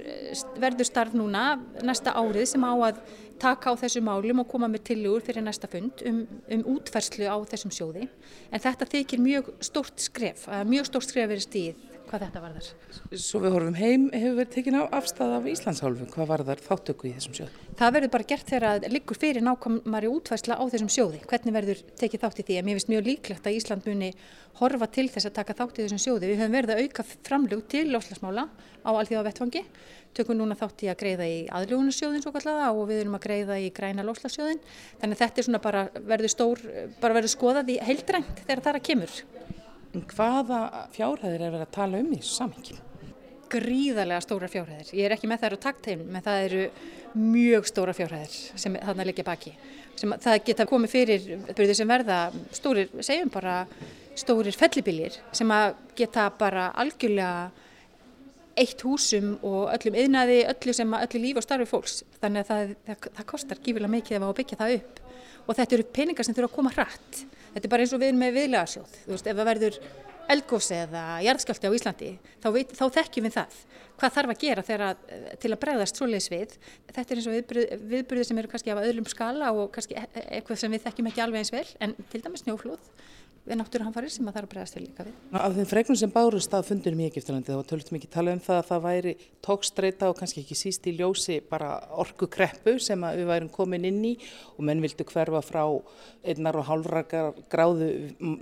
verður 0.63 0.89
starf 0.89 1.15
núna 1.15 1.45
næsta 1.87 2.15
árið 2.19 2.49
sem 2.51 2.67
á 2.67 2.73
að 2.75 3.01
taka 3.43 3.71
á 3.71 3.75
þessu 3.79 4.03
málum 4.03 4.43
og 4.43 4.51
koma 4.51 4.71
með 4.71 4.87
tilugur 4.91 5.25
fyrir 5.27 5.47
næsta 5.47 5.71
fund 5.71 6.03
um, 6.09 6.23
um 6.55 6.69
útfærslu 6.75 7.31
á 7.31 7.37
þessum 7.51 7.75
sjóði. 7.75 8.09
En 8.51 8.63
þetta 8.63 8.91
þykir 8.97 9.23
mjög 9.23 9.51
stórt 9.63 10.03
skref, 10.03 10.49
mjög 10.67 10.91
stórt 10.91 11.11
skref 11.11 11.31
verið 11.31 11.47
stíð 11.49 11.94
hvað 12.09 12.25
þetta 12.27 12.43
varðar. 12.45 12.69
Svo 13.25 13.41
við 13.43 13.55
horfum 13.57 13.79
heim, 13.79 14.07
hefur 14.13 14.37
verið 14.39 14.53
tekin 14.55 14.79
á 14.79 14.83
afstæða 14.99 15.39
af 15.41 15.49
Íslandshálfum, 15.53 16.11
hvað 16.13 16.31
varðar 16.31 16.63
þáttöku 16.65 17.09
í 17.09 17.15
þessum 17.17 17.37
sjóði? 17.39 17.65
Það 17.79 17.95
verður 17.97 18.13
bara 18.15 18.29
gert 18.31 18.51
þegar 18.53 18.67
að 18.71 18.87
liggur 18.95 19.19
fyrir 19.19 19.45
nákvæmari 19.45 20.11
útværsla 20.13 20.59
á 20.61 20.65
þessum 20.75 20.93
sjóði, 20.95 21.21
hvernig 21.31 21.57
verður 21.57 21.83
tekið 22.01 22.25
þátt 22.25 22.41
í 22.41 22.47
því, 22.47 22.59
en 22.61 22.69
mér 22.69 22.79
finnst 22.79 22.93
mjög 22.93 23.09
líklegt 23.09 23.49
að 23.49 23.59
Ísland 23.59 23.89
muni 23.91 24.13
horfa 24.61 24.91
til 24.95 25.09
þess 25.11 25.31
að 25.31 25.37
taka 25.41 25.59
þátt 25.59 25.81
í 25.81 25.85
þessum 25.87 26.03
sjóði. 26.05 26.31
Við 26.31 26.41
höfum 26.43 26.55
verið 26.55 26.75
að 26.75 26.85
auka 26.85 27.07
framlug 27.27 27.67
til 27.73 27.85
loslasmála 27.91 28.47
á 28.85 28.91
allþjóða 28.93 29.27
vettfangi, 29.27 29.65
tökum 30.15 30.39
núna 30.39 30.55
þátt 30.55 30.85
í 30.87 30.91
að 30.93 31.01
greiða 31.01 31.27
í 31.27 31.39
aðlugunarsjóðin 31.51 32.23
svo 32.23 32.31
kallaða 32.37 32.69
og 32.77 32.87
við 32.91 33.01
erum 33.03 33.17
að 33.19 33.25
greiða 33.25 33.57
í 33.59 33.71
græna 33.75 34.05
loslasjóðin, 34.07 34.61
þannig 35.01 35.21
þetta 35.25 35.41
er 35.41 35.49
svona 35.49 35.63
bara 35.65 35.87
verður 35.97 36.35
stór, 36.37 36.63
bara 37.01 37.17
verður 37.19 37.35
skoðað 37.35 37.73
í 37.75 37.81
heildrænt 37.83 38.45
þegar 38.45 38.63
það 38.63 38.71
er 38.75 38.79
að 38.79 38.87
kemur. 38.93 39.17
Hvaða 39.95 40.89
fjárhæðir 40.95 41.45
er 41.45 41.53
verið 41.55 41.67
að 41.69 41.75
tala 41.77 42.01
um 42.03 42.11
í 42.15 42.21
samhengi? 42.25 42.77
Gríðarlega 43.53 44.25
stóra 44.25 44.49
fjárhæðir. 44.51 44.91
Ég 44.99 45.07
er 45.07 45.15
ekki 45.15 45.29
með 45.31 45.45
það 45.45 45.55
á 45.55 45.65
takteim, 45.69 46.05
menn 46.11 46.25
það 46.25 46.47
eru 46.49 46.63
mjög 47.15 47.69
stóra 47.71 47.95
fjárhæðir 47.95 48.39
sem 48.59 48.79
þarna 48.81 49.07
liggja 49.07 49.27
baki. 49.27 49.53
Sem, 49.95 50.15
það 50.25 50.41
geta 50.49 50.67
komið 50.67 50.91
fyrir 50.91 51.29
byrðir 51.53 51.79
sem 51.79 51.93
verða 51.93 52.19
stórir, 52.57 52.91
segjum 53.07 53.31
bara 53.31 53.61
stórir 54.19 54.57
fellibiljir 54.59 55.21
sem 55.35 55.53
að 55.55 55.77
geta 55.99 56.27
bara 56.39 56.73
algjörlega 56.83 57.53
eitt 58.59 58.83
húsum 58.87 59.37
og 59.47 59.71
öllum 59.75 59.97
yðnaði, 59.99 60.41
öllu 60.51 60.75
sem 60.75 60.99
öllu 60.99 61.23
líf 61.23 61.39
og 61.39 61.47
starfi 61.47 61.69
fólks. 61.71 62.03
Þannig 62.23 62.43
að 62.45 62.51
það, 62.51 62.75
það, 62.89 63.09
það 63.19 63.31
kostar 63.31 63.63
gífilega 63.63 63.95
mikið 63.95 64.19
að 64.19 64.37
byggja 64.41 64.61
það 64.61 64.77
upp 64.81 65.01
og 65.45 65.59
þetta 65.59 65.77
eru 65.77 65.87
peningar 65.95 66.27
sem 66.27 66.37
þurfa 66.37 66.51
að 66.51 66.57
koma 66.59 66.75
hratt. 66.75 67.25
Þetta 67.55 67.69
er 67.69 67.73
bara 67.73 67.87
eins 67.87 67.95
og 67.95 68.03
við 68.03 68.19
með 68.19 68.37
viðlegarsjóð. 68.41 68.99
Þú 69.05 69.15
veist, 69.15 69.31
ef 69.31 69.39
það 69.39 69.49
verður 69.51 69.81
eldgósi 70.35 70.77
eða 70.79 71.03
jarðskjálti 71.25 71.69
á 71.69 71.77
Íslandi, 71.77 72.11
þá, 72.41 72.49
veit, 72.55 72.71
þá 72.75 72.85
þekkjum 72.97 73.27
við 73.29 73.35
það. 73.37 73.59
Hvað 74.01 74.15
þarf 74.17 74.33
að 74.33 74.41
gera 74.41 74.65
þegar, 74.67 75.03
til 75.43 75.51
að 75.53 75.61
bregðast 75.63 76.01
svoleiðis 76.01 76.31
við? 76.33 76.55
Þetta 76.89 77.05
er 77.05 77.21
eins 77.21 77.29
og 77.29 77.37
viðbyrði, 77.37 77.79
viðbyrði 77.93 78.25
sem 78.29 78.41
eru 78.41 78.51
kannski 78.51 78.73
af 78.75 78.81
öðlum 78.83 79.09
skala 79.11 79.53
og 79.55 79.69
kannski 79.75 79.99
e, 80.01 80.07
e, 80.07 80.25
eitthvað 80.39 80.63
sem 80.63 80.75
við 80.75 80.87
þekkjum 80.87 81.11
ekki 81.11 81.25
alveg 81.25 81.45
eins 81.45 81.53
vel, 81.55 81.67
en 81.85 81.95
til 82.11 82.23
dæmis 82.25 82.43
snjóflóð 82.43 82.89
við 83.45 83.59
náttúruhanfarir 83.61 84.13
sem 84.13 84.25
að 84.25 84.35
það 84.35 84.41
er 84.41 84.47
að 84.47 84.53
bregðast 84.55 84.77
til 84.77 84.83
líka 84.83 85.05
við. 85.05 85.17
Af 85.37 85.57
þeim 85.57 85.69
fregnum 85.69 85.99
sem 86.01 86.13
bárust 86.15 86.55
að 86.57 86.69
fundunum 86.71 87.03
í 87.03 87.09
Egiptalandi 87.11 87.53
þá 87.53 87.69
tölvöld 87.69 87.91
mikið 87.93 88.13
talað 88.15 88.37
um 88.39 88.43
það 88.47 88.61
að 88.61 88.69
það 88.71 88.85
væri 88.87 89.15
tókstreita 89.45 90.09
og 90.09 90.17
kannski 90.21 90.41
ekki 90.41 90.57
síst 90.57 90.89
í 90.89 90.95
ljósi 90.97 91.37
bara 91.51 91.71
orgu 92.01 92.29
kreppu 92.33 92.79
sem 92.81 93.05
við 93.05 93.29
værum 93.29 93.53
komin 93.53 93.85
inn 93.91 94.01
í 94.09 94.15
og 94.57 94.65
menn 94.65 94.81
vildu 94.85 95.05
hverfa 95.11 95.45
frá 95.45 95.63
einnar 96.25 96.57
og 96.57 96.69
hálfra 96.71 97.05
gráðu 97.53 97.91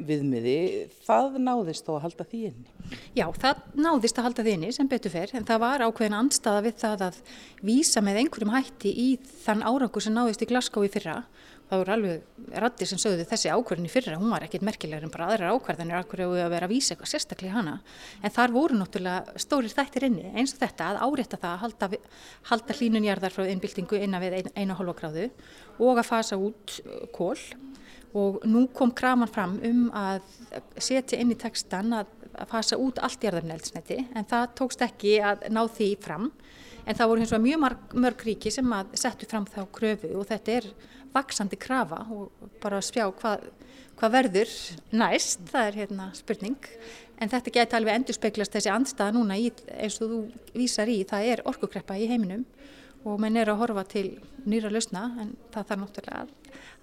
viðmiði. 0.07 0.57
Það 1.03 1.41
náðist 1.49 1.89
þó 1.89 1.97
að 1.97 2.05
halda 2.07 2.29
því 2.31 2.45
inni? 2.53 2.99
Já, 3.19 3.27
það 3.43 3.67
náðist 3.75 4.21
að 4.21 4.29
halda 4.29 4.47
því 4.47 4.57
inni 4.59 4.75
sem 4.77 4.91
betur 4.91 5.15
fer 5.17 5.35
en 5.35 5.49
það 5.49 5.65
var 5.65 5.87
ákveðin 5.89 6.19
andstaða 6.21 6.67
við 6.69 6.79
það 6.85 7.07
að 7.09 7.23
vísa 7.67 8.03
með 8.05 8.23
einhverjum 8.23 8.55
hætti 8.55 8.93
í 8.95 9.09
þann 9.43 9.67
árangur 9.67 10.05
sem 10.05 10.15
náðist 10.15 10.45
í 10.47 10.51
Glasgow 10.53 10.87
í 10.87 10.93
fyrra 10.93 11.25
það 11.73 11.81
voru 11.81 11.95
alveg 11.95 12.59
rattir 12.63 12.91
sem 12.91 13.01
sögðu 13.01 13.25
þessi 13.31 13.51
ákverðin 13.53 13.89
í 13.89 13.93
fyrra, 13.93 14.19
hún 14.21 14.33
var 14.35 14.45
ekkit 14.45 14.65
merkilegur 14.69 15.07
en 15.07 15.13
bara 15.15 15.31
aðrar 15.33 15.57
ákverðinir 15.57 16.03
ákverðu 16.03 16.43
að 16.45 16.53
vera 16.53 16.69
að 16.69 16.75
vísa 16.75 16.93
eitthvað 16.93 17.13
sérstaklega 17.15 17.57
hana, 17.57 17.79
en 18.21 18.35
þar 18.37 18.55
voru 18.57 18.79
náttúrulega 18.79 19.41
stórir 19.41 19.73
þættir 19.73 20.09
inni, 20.11 20.29
eins 20.37 20.53
og 20.53 20.61
þetta 20.61 20.91
að 20.91 21.03
árétta 21.07 21.41
það 21.41 21.53
að 21.55 21.63
halda, 21.65 21.91
halda 22.51 22.79
hlínunjarðar 22.79 23.37
frá 23.37 23.49
innbyltingu 23.49 24.03
innan 24.05 24.25
við 24.25 24.51
einu 24.53 24.77
hálfa 24.77 24.99
gráðu 25.01 25.29
og 25.81 26.03
að 26.03 26.11
fasa 26.11 26.41
út 26.41 26.77
uh, 26.85 27.07
kól 27.17 27.39
og 28.13 28.43
nú 28.45 28.67
kom 28.77 28.93
kraman 28.93 29.31
fram 29.31 29.57
um 29.65 29.87
að 29.97 30.21
setja 30.77 31.19
inn 31.21 31.33
í 31.33 31.39
textan 31.41 31.95
að, 31.97 32.11
að 32.37 32.51
fasa 32.51 32.79
út 32.81 33.01
allt 33.01 33.25
jarðarneldsneti 33.25 34.03
en 34.13 34.29
það 34.29 34.51
tókst 34.61 34.85
ekki 34.85 35.17
að 35.25 35.49
ná 35.53 35.63
því 35.65 35.89
fram. 36.03 36.29
En 36.83 36.99
það 36.99 37.09
voru 37.09 37.23
hins 37.23 37.33
vegar 37.33 37.45
mjög 37.47 37.99
mörg 38.05 38.25
ríki 38.27 38.51
sem 38.51 38.73
að 38.75 38.97
settu 38.99 39.29
fram 39.31 39.47
þá 39.47 39.61
kröfu 39.73 40.11
og 40.19 40.27
þetta 40.29 40.57
er 40.59 40.67
vaksandi 41.15 41.59
krafa 41.61 42.03
og 42.13 42.51
bara 42.63 42.81
að 42.81 42.89
spjá 42.89 43.07
hvað, 43.21 43.47
hvað 44.01 44.15
verður. 44.17 44.53
Næst, 44.97 45.47
það 45.53 45.69
er 45.69 45.81
hérna 45.83 46.11
spurning. 46.17 46.59
En 47.23 47.31
þetta 47.31 47.55
geti 47.55 47.79
alveg 47.79 47.99
endur 48.01 48.19
speklast 48.19 48.55
þessi 48.57 48.73
andstaða 48.73 49.15
núna 49.17 49.39
í, 49.39 49.51
eins 49.79 50.01
og 50.03 50.11
þú 50.11 50.21
vísar 50.59 50.91
í, 50.91 51.03
það 51.09 51.29
er 51.35 51.45
orkukreppa 51.49 51.99
í 52.01 52.09
heiminum 52.11 52.47
og 53.03 53.19
menn 53.23 53.37
er 53.39 53.51
að 53.51 53.59
horfa 53.63 53.83
til 53.91 54.07
nýra 54.47 54.71
lausna 54.71 55.09
en 55.23 55.33
það 55.55 55.69
þarf 55.71 55.81
náttúrulega 55.81 56.21
að, 56.23 56.29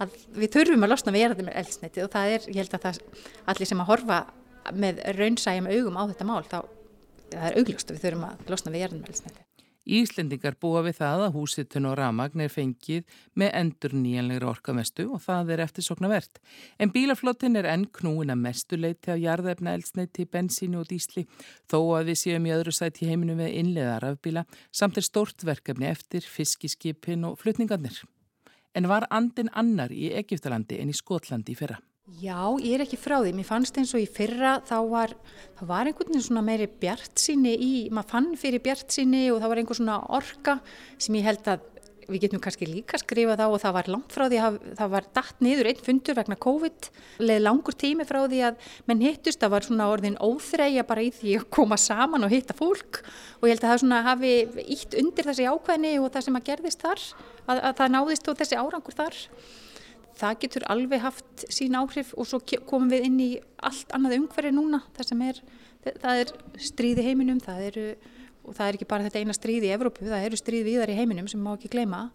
að 0.03 0.17
við 0.35 0.55
þurfum 0.55 0.83
að 0.83 0.91
losna 0.91 1.13
við 1.15 1.25
erðum 1.27 1.47
með 1.47 1.59
eldsniti 1.61 2.03
og 2.03 2.11
það 2.11 2.33
er, 2.35 2.47
ég 2.49 2.59
held 2.59 2.75
að 2.75 2.87
það 2.87 2.99
allir 3.53 3.69
sem 3.71 3.83
að 3.83 3.91
horfa 3.93 4.19
með 4.75 4.99
raunsægjum 5.15 5.69
augum 5.71 5.99
á 5.99 6.03
þetta 6.11 6.27
mál 6.27 6.41
þá 6.43 6.59
það 7.29 7.45
er 7.51 7.61
augljóst 7.61 7.91
að 7.91 7.97
við 7.97 8.07
þurfum 8.07 8.27
að 8.29 8.51
losna 8.53 8.75
við 8.75 8.87
erðum 8.87 9.03
með 9.03 9.13
eldsniti. 9.13 9.48
Íslendingar 9.97 10.57
búa 10.61 10.83
við 10.85 10.99
það 10.99 11.23
að 11.25 11.33
húsitun 11.37 11.87
og 11.89 11.95
ramagn 11.97 12.43
er 12.45 12.51
fengið 12.53 13.17
með 13.39 13.49
endur 13.61 13.95
nýjanlegra 13.97 14.51
orkamestu 14.51 15.07
og 15.09 15.23
það 15.23 15.53
er 15.55 15.63
eftir 15.65 15.87
sokna 15.87 16.11
verðt. 16.11 16.37
En 16.77 16.93
bílaflottin 16.93 17.57
er 17.59 17.69
enn 17.71 17.87
knúin 17.99 18.33
að 18.33 18.43
mestu 18.43 18.77
leiti 18.77 19.09
á 19.09 19.17
jarðefna 19.17 19.73
eldsneiti, 19.77 20.27
bensínu 20.29 20.83
og 20.83 20.89
dísli 20.91 21.25
þó 21.71 21.79
að 21.97 22.11
við 22.11 22.21
séum 22.23 22.45
í 22.45 22.55
öðru 22.55 22.75
sæti 22.75 23.07
í 23.07 23.11
heiminu 23.11 23.39
með 23.39 23.57
innleðar 23.63 24.11
af 24.11 24.21
bíla 24.21 24.45
samt 24.71 25.01
er 25.01 25.07
stort 25.09 25.45
verkefni 25.47 25.89
eftir 25.89 26.21
fiskiskipin 26.21 27.25
og 27.25 27.39
flutningarnir. 27.41 28.03
En 28.77 28.85
var 28.87 29.09
andin 29.09 29.49
annar 29.57 29.91
í 29.91 30.11
Egiptalandi 30.13 30.77
en 30.79 30.93
í 30.93 30.97
Skotlandi 30.97 31.57
fyrra? 31.57 31.81
Já, 32.17 32.57
ég 32.57 32.73
er 32.73 32.81
ekki 32.83 32.97
frá 32.97 33.19
því. 33.21 33.33
Mér 33.37 33.45
fannst 33.45 33.75
eins 33.77 33.93
og 33.93 34.01
í 34.01 34.07
fyrra 34.09 34.57
þá 34.65 34.77
var, 34.89 35.11
var 35.61 35.85
einhvern 35.85 36.09
veginn 36.09 36.25
svona 36.25 36.41
meiri 36.45 36.65
bjart 36.81 37.21
síni 37.21 37.53
í, 37.53 37.73
maður 37.93 38.15
fann 38.15 38.29
fyrir 38.39 38.63
bjart 38.65 38.89
síni 38.95 39.27
og 39.29 39.37
það 39.43 39.51
var 39.51 39.61
einhver 39.61 39.77
svona 39.77 39.99
orka 40.17 40.55
sem 40.97 41.19
ég 41.19 41.27
held 41.29 41.51
að 41.53 41.67
við 42.09 42.23
getum 42.23 42.41
kannski 42.41 42.65
líka 42.65 42.97
skrifað 42.97 43.43
á 43.45 43.47
og 43.47 43.59
það 43.61 43.75
var 43.75 43.89
langt 43.93 44.15
frá 44.15 44.25
því 44.25 44.39
að 44.41 44.57
það 44.79 44.91
var 44.95 45.07
dætt 45.19 45.43
niður 45.45 45.69
einn 45.69 45.83
fundur 45.85 46.17
vegna 46.17 46.37
COVID, 46.45 46.89
leði 47.21 47.43
langur 47.43 47.77
tími 47.77 48.07
frá 48.09 48.19
því 48.23 48.41
að 48.47 48.67
menn 48.89 49.05
hittust, 49.05 49.41
það 49.43 49.53
var 49.53 49.67
svona 49.67 49.89
orðin 49.93 50.17
óþreyja 50.17 50.87
bara 50.89 51.05
í 51.05 51.13
því 51.13 51.37
að 51.37 51.47
koma 51.53 51.77
saman 51.77 52.25
og 52.25 52.33
hitta 52.33 52.57
fólk 52.57 53.03
og 53.03 53.45
ég 53.45 53.53
held 53.53 53.61
að 53.67 53.73
það 53.75 53.81
svona 53.83 54.03
hafi 54.09 54.35
ítt 54.65 54.97
undir 55.03 55.29
þessi 55.29 55.49
ákveðni 55.53 55.95
og 56.01 56.09
það 56.15 56.25
sem 56.25 56.41
að 56.41 56.47
gerðist 56.49 56.85
þar, 56.87 57.07
að, 57.45 57.57
að 57.61 57.73
það 57.83 57.95
náðist 57.99 58.31
og 58.33 58.41
þessi 58.41 58.61
árangur 58.63 58.97
þar 59.03 59.21
það 60.19 60.37
getur 60.43 60.67
alveg 60.73 61.01
haft 61.03 61.47
sín 61.47 61.77
áhrif 61.79 62.11
og 62.17 62.27
svo 62.27 62.41
komum 62.67 62.91
við 62.91 63.07
inn 63.07 63.19
í 63.23 63.31
allt 63.63 63.91
annað 63.95 64.19
umhverfi 64.19 64.51
núna 64.55 64.81
þar 64.97 65.09
sem 65.11 65.25
er 65.29 65.41
það 65.83 66.23
er 66.23 66.33
stríð 66.69 67.01
í 67.01 67.07
heiminum, 67.07 67.39
það 67.43 67.63
eru, 67.69 67.85
og 68.43 68.57
það 68.57 68.65
er 68.65 68.77
ekki 68.77 68.89
bara 68.89 69.07
þetta 69.07 69.23
eina 69.23 69.35
stríð 69.37 69.67
í 69.67 69.71
Evrópu, 69.75 70.07
það 70.09 70.27
eru 70.27 70.39
stríð 70.39 70.67
viðar 70.67 70.93
í 70.93 70.97
heiminum 70.99 71.29
sem 71.31 71.41
má 71.43 71.53
ekki 71.55 71.71
gleyma. 71.75 72.09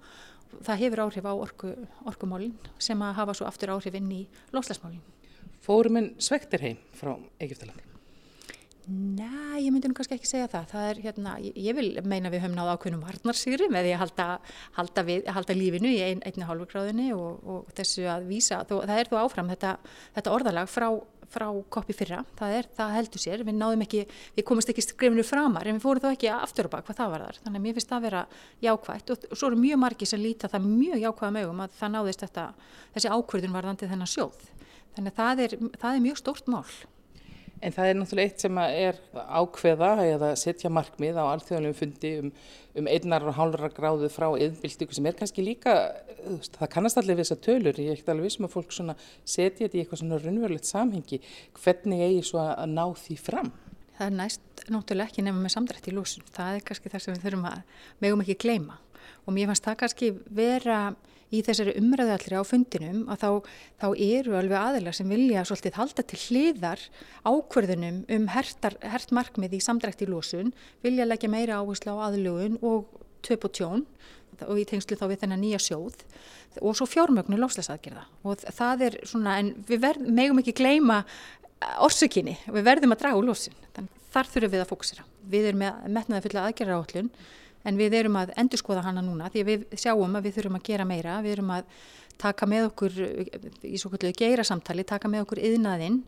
Það 0.64 0.84
hefur 0.84 1.02
áhrif 1.06 1.26
á 1.26 1.32
orku, 1.34 1.72
orkumálinn 2.06 2.54
sem 2.78 3.00
að 3.02 3.16
hafa 3.16 3.34
svo 3.34 3.48
aftur 3.48 3.74
áhrif 3.74 3.96
inn 3.98 4.12
í 4.14 4.20
loslasmálinn. 4.54 5.02
Fórum 5.64 5.98
en 5.98 6.12
svektir 6.22 6.62
heim 6.62 6.78
frá 6.94 7.16
Egiptalandi? 7.42 7.93
Nei, 8.84 9.62
ég 9.64 9.72
myndi 9.72 9.88
nú 9.88 9.96
kannski 9.96 10.18
ekki 10.18 10.28
segja 10.28 10.48
það. 10.52 10.64
það 10.68 10.86
er, 10.90 10.98
hérna, 11.06 11.30
ég 11.40 11.76
vil 11.76 11.86
meina 12.04 12.28
við 12.28 12.42
höfum 12.44 12.56
náða 12.58 12.74
ákveðnum 12.76 13.06
varnarsýri 13.06 13.68
með 13.72 13.86
því 13.86 13.92
að 13.94 14.00
halda, 14.02 14.26
halda, 14.76 15.04
við, 15.08 15.30
halda 15.32 15.56
lífinu 15.56 15.88
í 15.88 16.02
ein, 16.04 16.20
einni 16.28 16.44
hálfugráðinni 16.44 17.06
og, 17.16 17.40
og 17.48 17.72
þessu 17.78 18.04
að 18.12 18.28
vísa. 18.28 18.60
Þó, 18.68 18.74
það 18.84 19.00
er 19.00 19.10
þú 19.10 19.18
áfram 19.22 19.48
þetta, 19.54 19.72
þetta 20.18 20.34
orðalag 20.36 20.68
frá, 20.68 20.88
frá 21.32 21.46
koppi 21.72 21.96
fyrra. 21.96 22.20
Það, 22.36 22.56
er, 22.58 22.70
það 22.76 22.94
heldur 22.98 23.24
sér. 23.24 23.46
Við 23.48 23.58
náðum 23.62 23.84
ekki, 23.86 24.04
við 24.36 24.48
komumst 24.50 24.72
ekki 24.74 24.84
skrifinu 24.84 25.24
framar 25.24 25.70
en 25.70 25.80
við 25.80 25.86
fórum 25.86 26.04
þá 26.04 26.10
ekki 26.12 26.32
aftur 26.36 26.68
og 26.68 26.76
bak 26.76 26.84
hvað 26.84 27.00
það 27.00 27.14
var 27.14 27.28
þar. 27.28 27.42
Þannig 27.46 27.62
að 27.62 27.68
mér 27.68 27.78
finnst 27.78 27.92
það 27.94 28.02
að 28.02 28.08
vera 28.10 28.24
jákvægt 28.68 29.14
og, 29.14 29.28
og 29.30 29.40
svo 29.40 29.48
eru 29.48 29.62
mjög 29.64 29.80
margi 29.86 30.10
sem 30.12 30.20
líta 30.20 30.52
það 30.52 30.68
mjög 30.68 31.06
jákvæða 31.08 31.36
mögum 31.38 31.64
að 31.64 31.78
það 31.80 31.96
náðist 31.96 32.26
þetta, 32.26 32.50
þessi 32.98 33.14
ákverðun 33.16 33.56
varðandi 33.56 33.94
þennan 33.94 34.12
sjóð. 34.12 34.50
Þannig 34.94 35.14
að 35.14 35.22
það 35.22 35.46
er, 35.48 35.56
það 35.80 35.94
er 35.94 36.04
mjög 36.04 36.20
stórt 36.20 36.52
mál. 36.52 36.66
En 37.62 37.72
það 37.72 37.88
er 37.88 37.96
náttúrulega 37.98 38.30
eitt 38.30 38.44
sem 38.44 38.58
er 38.60 38.98
ákveða 39.14 39.90
eða 40.04 40.30
setja 40.36 40.70
markmið 40.72 41.16
á 41.20 41.24
alþjóðanlegum 41.24 41.78
fundi 41.78 42.10
um, 42.20 42.30
um 42.80 42.88
einnar 42.90 43.24
og 43.30 43.36
hálfra 43.38 43.70
gráðu 43.72 44.10
frá 44.12 44.26
yðnbyltingu 44.34 44.96
sem 44.96 45.08
er 45.08 45.16
kannski 45.18 45.44
líka, 45.46 45.74
það 46.58 46.72
kannast 46.74 47.00
allir 47.00 47.16
við 47.16 47.24
þessar 47.24 47.42
tölur, 47.46 47.80
ég 47.80 47.92
er 47.92 47.96
ekkert 47.96 48.12
alveg 48.14 48.28
vissum 48.28 48.48
að 48.48 48.56
fólk 48.56 48.74
setja 48.74 49.64
þetta 49.64 49.78
í 49.78 49.84
eitthvað 49.84 50.02
svona 50.02 50.20
raunverulegt 50.20 50.68
samhengi, 50.68 51.20
hvernig 51.62 52.04
eigi 52.08 52.26
svo 52.28 52.42
að 52.42 52.74
ná 52.74 52.84
því 53.00 53.18
fram? 53.22 53.52
Það 53.94 54.06
er 54.10 54.14
næst 54.18 54.64
náttúrulega 54.74 55.12
ekki 55.12 55.22
nefnum 55.22 55.44
með 55.46 55.54
samdrætt 55.54 55.88
í 55.88 55.94
lúsun, 55.94 56.24
það 56.34 56.56
er 56.58 56.64
kannski 56.66 56.90
það 56.90 57.04
sem 57.04 57.14
við 57.14 57.26
þurfum 57.28 57.50
að 57.52 57.82
megum 58.02 58.24
ekki 58.24 58.40
gleyma. 58.42 58.80
Og 59.24 59.36
mér 59.36 59.50
fannst 59.50 59.68
það 59.68 59.76
kannski 59.84 60.08
vera 60.34 60.78
í 61.34 61.42
þessari 61.44 61.74
umræðu 61.80 62.14
allir 62.14 62.36
á 62.38 62.42
fundinum 62.46 63.04
að 63.12 63.24
þá, 63.24 63.30
þá 63.82 63.86
eru 64.06 64.36
alveg 64.38 64.58
aðelar 64.60 64.96
sem 64.96 65.10
vilja 65.10 65.44
svolítið 65.48 65.78
halda 65.80 66.04
til 66.06 66.20
hliðar 66.22 66.82
ákverðunum 67.26 68.02
um 68.16 68.28
hertar, 68.34 68.78
hert 68.82 69.14
markmið 69.14 69.58
í 69.58 69.62
samdrækt 69.64 70.04
í 70.06 70.10
lósun, 70.10 70.54
vilja 70.84 71.08
leggja 71.08 71.32
meira 71.32 71.60
áherslu 71.60 71.96
á 71.96 72.04
aðlugun 72.08 72.60
og 72.62 72.90
töp 73.24 73.48
og 73.48 73.56
tjón 73.56 73.86
og 74.44 74.58
í 74.58 74.66
tengslu 74.68 74.98
þá 74.98 75.06
við 75.08 75.20
þennan 75.22 75.44
nýja 75.44 75.60
sjóð 75.62 76.00
og 76.60 76.74
svo 76.76 76.86
fjármögnu 76.90 77.38
lofslasaðgerða 77.38 78.04
og 78.26 78.42
það 78.54 78.88
er 78.88 78.96
svona, 79.06 79.38
en 79.40 79.52
við 79.68 79.84
verð, 79.86 80.08
megum 80.10 80.40
ekki 80.42 80.56
gleyma 80.58 81.04
orsökinni, 81.84 82.36
við 82.50 82.66
verðum 82.66 82.94
að 82.94 83.04
draga 83.04 83.20
úr 83.20 83.28
lósun, 83.30 83.56
þannig 83.76 84.02
þar 84.14 84.30
þurfum 84.30 84.52
við 84.52 84.62
að 84.62 84.70
fókusera. 84.70 85.06
Við 85.30 85.48
erum 85.50 85.62
með 85.64 85.88
metnaði 85.96 86.26
fulla 86.28 86.44
aðgerra 86.48 86.78
áallun 86.78 87.10
en 87.64 87.80
við 87.80 87.98
erum 88.00 88.20
að 88.20 88.34
endur 88.40 88.60
skoða 88.60 88.84
hana 88.86 89.02
núna 89.04 89.30
því 89.32 89.44
við 89.48 89.66
sjáum 89.80 90.18
að 90.18 90.28
við 90.28 90.38
þurfum 90.38 90.58
að 90.60 90.66
gera 90.68 90.88
meira, 90.88 91.18
við 91.24 91.38
erum 91.38 91.52
að 91.56 91.68
taka 92.20 92.46
með 92.46 92.68
okkur 92.68 93.00
í 93.66 93.78
svo 93.80 93.90
kvöldu 93.90 94.12
geira 94.14 94.44
samtali, 94.46 94.84
taka 94.86 95.10
með 95.10 95.24
okkur 95.24 95.42
yðnaðinn 95.48 96.02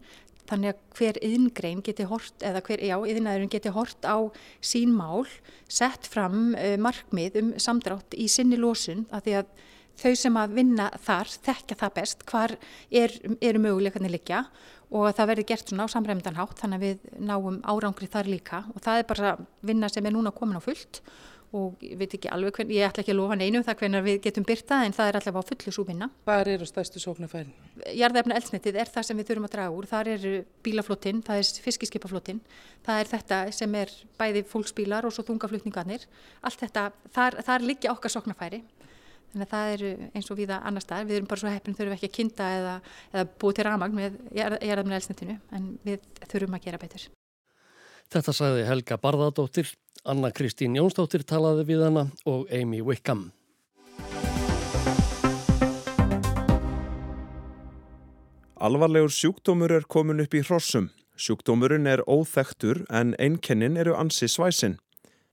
þannig 0.46 0.74
að 0.74 0.82
hver 0.98 1.18
yðngrein 1.26 1.80
geti 1.84 2.06
hort 2.06 2.44
eða 2.46 2.62
hver, 2.66 2.82
já, 2.86 2.96
yðnaðurinn 2.96 3.50
geti 3.50 3.72
hort 3.74 4.06
á 4.06 4.30
sín 4.62 4.92
mál, 4.94 5.26
sett 5.66 6.06
fram 6.06 6.54
uh, 6.54 6.76
markmið 6.78 7.40
um 7.42 7.50
samdrátt 7.58 8.14
í 8.14 8.28
sinni 8.30 8.58
lósun 8.60 9.08
að 9.10 9.26
því 9.26 9.36
að 9.40 9.50
þau 9.96 10.14
sem 10.20 10.38
að 10.38 10.56
vinna 10.58 10.86
þar 11.02 11.30
þekka 11.48 11.78
það 11.82 11.94
best 11.98 12.24
hvar 12.28 12.56
er, 12.90 13.14
eru 13.40 13.62
möguleikarnir 13.64 14.12
liggja 14.12 14.44
og 14.94 15.08
það 15.16 15.30
verður 15.32 15.48
gert 15.48 15.70
svona 15.70 15.86
á 15.88 15.94
samræmdan 15.94 16.36
hátt 16.38 16.60
þannig 16.60 16.76
að 16.76 16.84
við 16.84 17.22
náum 17.26 17.56
árangri 17.66 18.08
þar 18.10 18.28
líka. 18.30 18.60
Og 18.74 18.82
það 18.84 19.00
er 19.00 19.08
bara 19.08 19.32
vinna 19.66 19.88
sem 19.90 20.06
er 20.06 20.14
núna 20.14 20.34
komin 20.36 20.60
á 20.60 20.62
fullt 20.62 21.00
og 21.54 21.82
ég 21.84 21.96
veit 22.00 22.14
ekki 22.16 22.30
alveg 22.32 22.56
hvernig, 22.58 22.76
ég 22.78 22.88
ætla 22.88 23.02
ekki 23.04 23.12
að 23.14 23.18
lofa 23.20 23.36
neinu 23.38 23.62
það 23.66 23.78
hvernig 23.80 24.04
við 24.06 24.18
getum 24.26 24.46
byrta 24.46 24.78
en 24.84 24.94
það 24.96 25.10
er 25.10 25.18
alltaf 25.20 25.38
á 25.38 25.42
fullu 25.50 25.74
súvinna. 25.74 26.08
Hvað 26.26 26.50
eru 26.54 26.68
stæstu 26.68 27.02
sóknarfærin? 27.02 27.52
Jarðefna 27.96 28.38
eldsnitið 28.40 28.78
er 28.82 28.92
það 28.92 29.08
sem 29.08 29.20
við 29.20 29.30
þurfum 29.30 29.48
að 29.48 29.54
draga 29.56 29.76
úr, 29.76 29.88
það 29.90 30.10
er 30.14 30.26
bílaflottin, 30.66 31.20
það 31.26 31.42
er 31.42 31.62
fiskiskipaflottin, 31.66 32.40
það 32.86 33.02
er 33.02 33.12
þetta 33.12 33.40
sem 33.58 33.76
er 33.82 33.92
bæði 34.18 34.46
fólksbílar 34.50 35.06
og 35.06 35.14
svo 35.14 35.26
þungaflutningarnir, 35.30 36.08
allt 36.42 36.64
þetta, 36.64 36.88
þar, 37.14 37.38
þar 37.46 37.68
liggja 37.70 37.94
okkar 37.94 38.16
sóknarfæri. 38.16 38.64
Þannig 39.32 39.46
að 39.46 39.52
það 39.52 39.72
eru 39.74 39.88
eins 40.16 40.30
og 40.32 40.38
viða 40.38 40.62
annar 40.64 40.84
staðar, 40.84 41.08
við 41.10 41.18
erum 41.18 41.28
bara 41.28 41.42
svo 41.42 41.50
heppin 41.52 41.74
þurfum 41.76 41.96
ekki 41.96 42.08
að 42.08 42.14
kynnta 42.16 42.46
eða, 42.56 42.74
eða 43.12 43.24
búið 43.42 43.58
til 43.58 43.66
ramagn 43.66 43.98
með 43.98 44.18
jarðefna 44.38 44.96
eldsnitinu 44.96 45.36
en 45.56 45.66
við 45.84 46.06
þurfum 46.30 46.56
að 46.56 46.68
gera 46.68 46.80
betur. 46.80 47.08
Þetta 48.14 48.32
sagði 48.38 48.64
Helga 48.68 48.96
Barðardóttir, 49.02 49.72
Anna 50.06 50.30
Kristín 50.30 50.76
Jónsdóttir 50.78 51.24
talaði 51.26 51.64
við 51.66 51.80
hana 51.88 52.04
og 52.30 52.46
Amy 52.54 52.78
Wickham. 52.86 53.32
Alvarlegur 58.56 59.10
sjúkdómur 59.10 59.74
er 59.74 59.88
komin 59.90 60.22
upp 60.22 60.38
í 60.38 60.44
hrossum. 60.46 60.88
Sjúkdómurinn 61.18 61.90
er 61.90 62.04
óþektur 62.06 62.84
en 62.86 63.16
einkennin 63.18 63.76
eru 63.76 63.96
ansi 63.98 64.30
svæsin. 64.30 64.78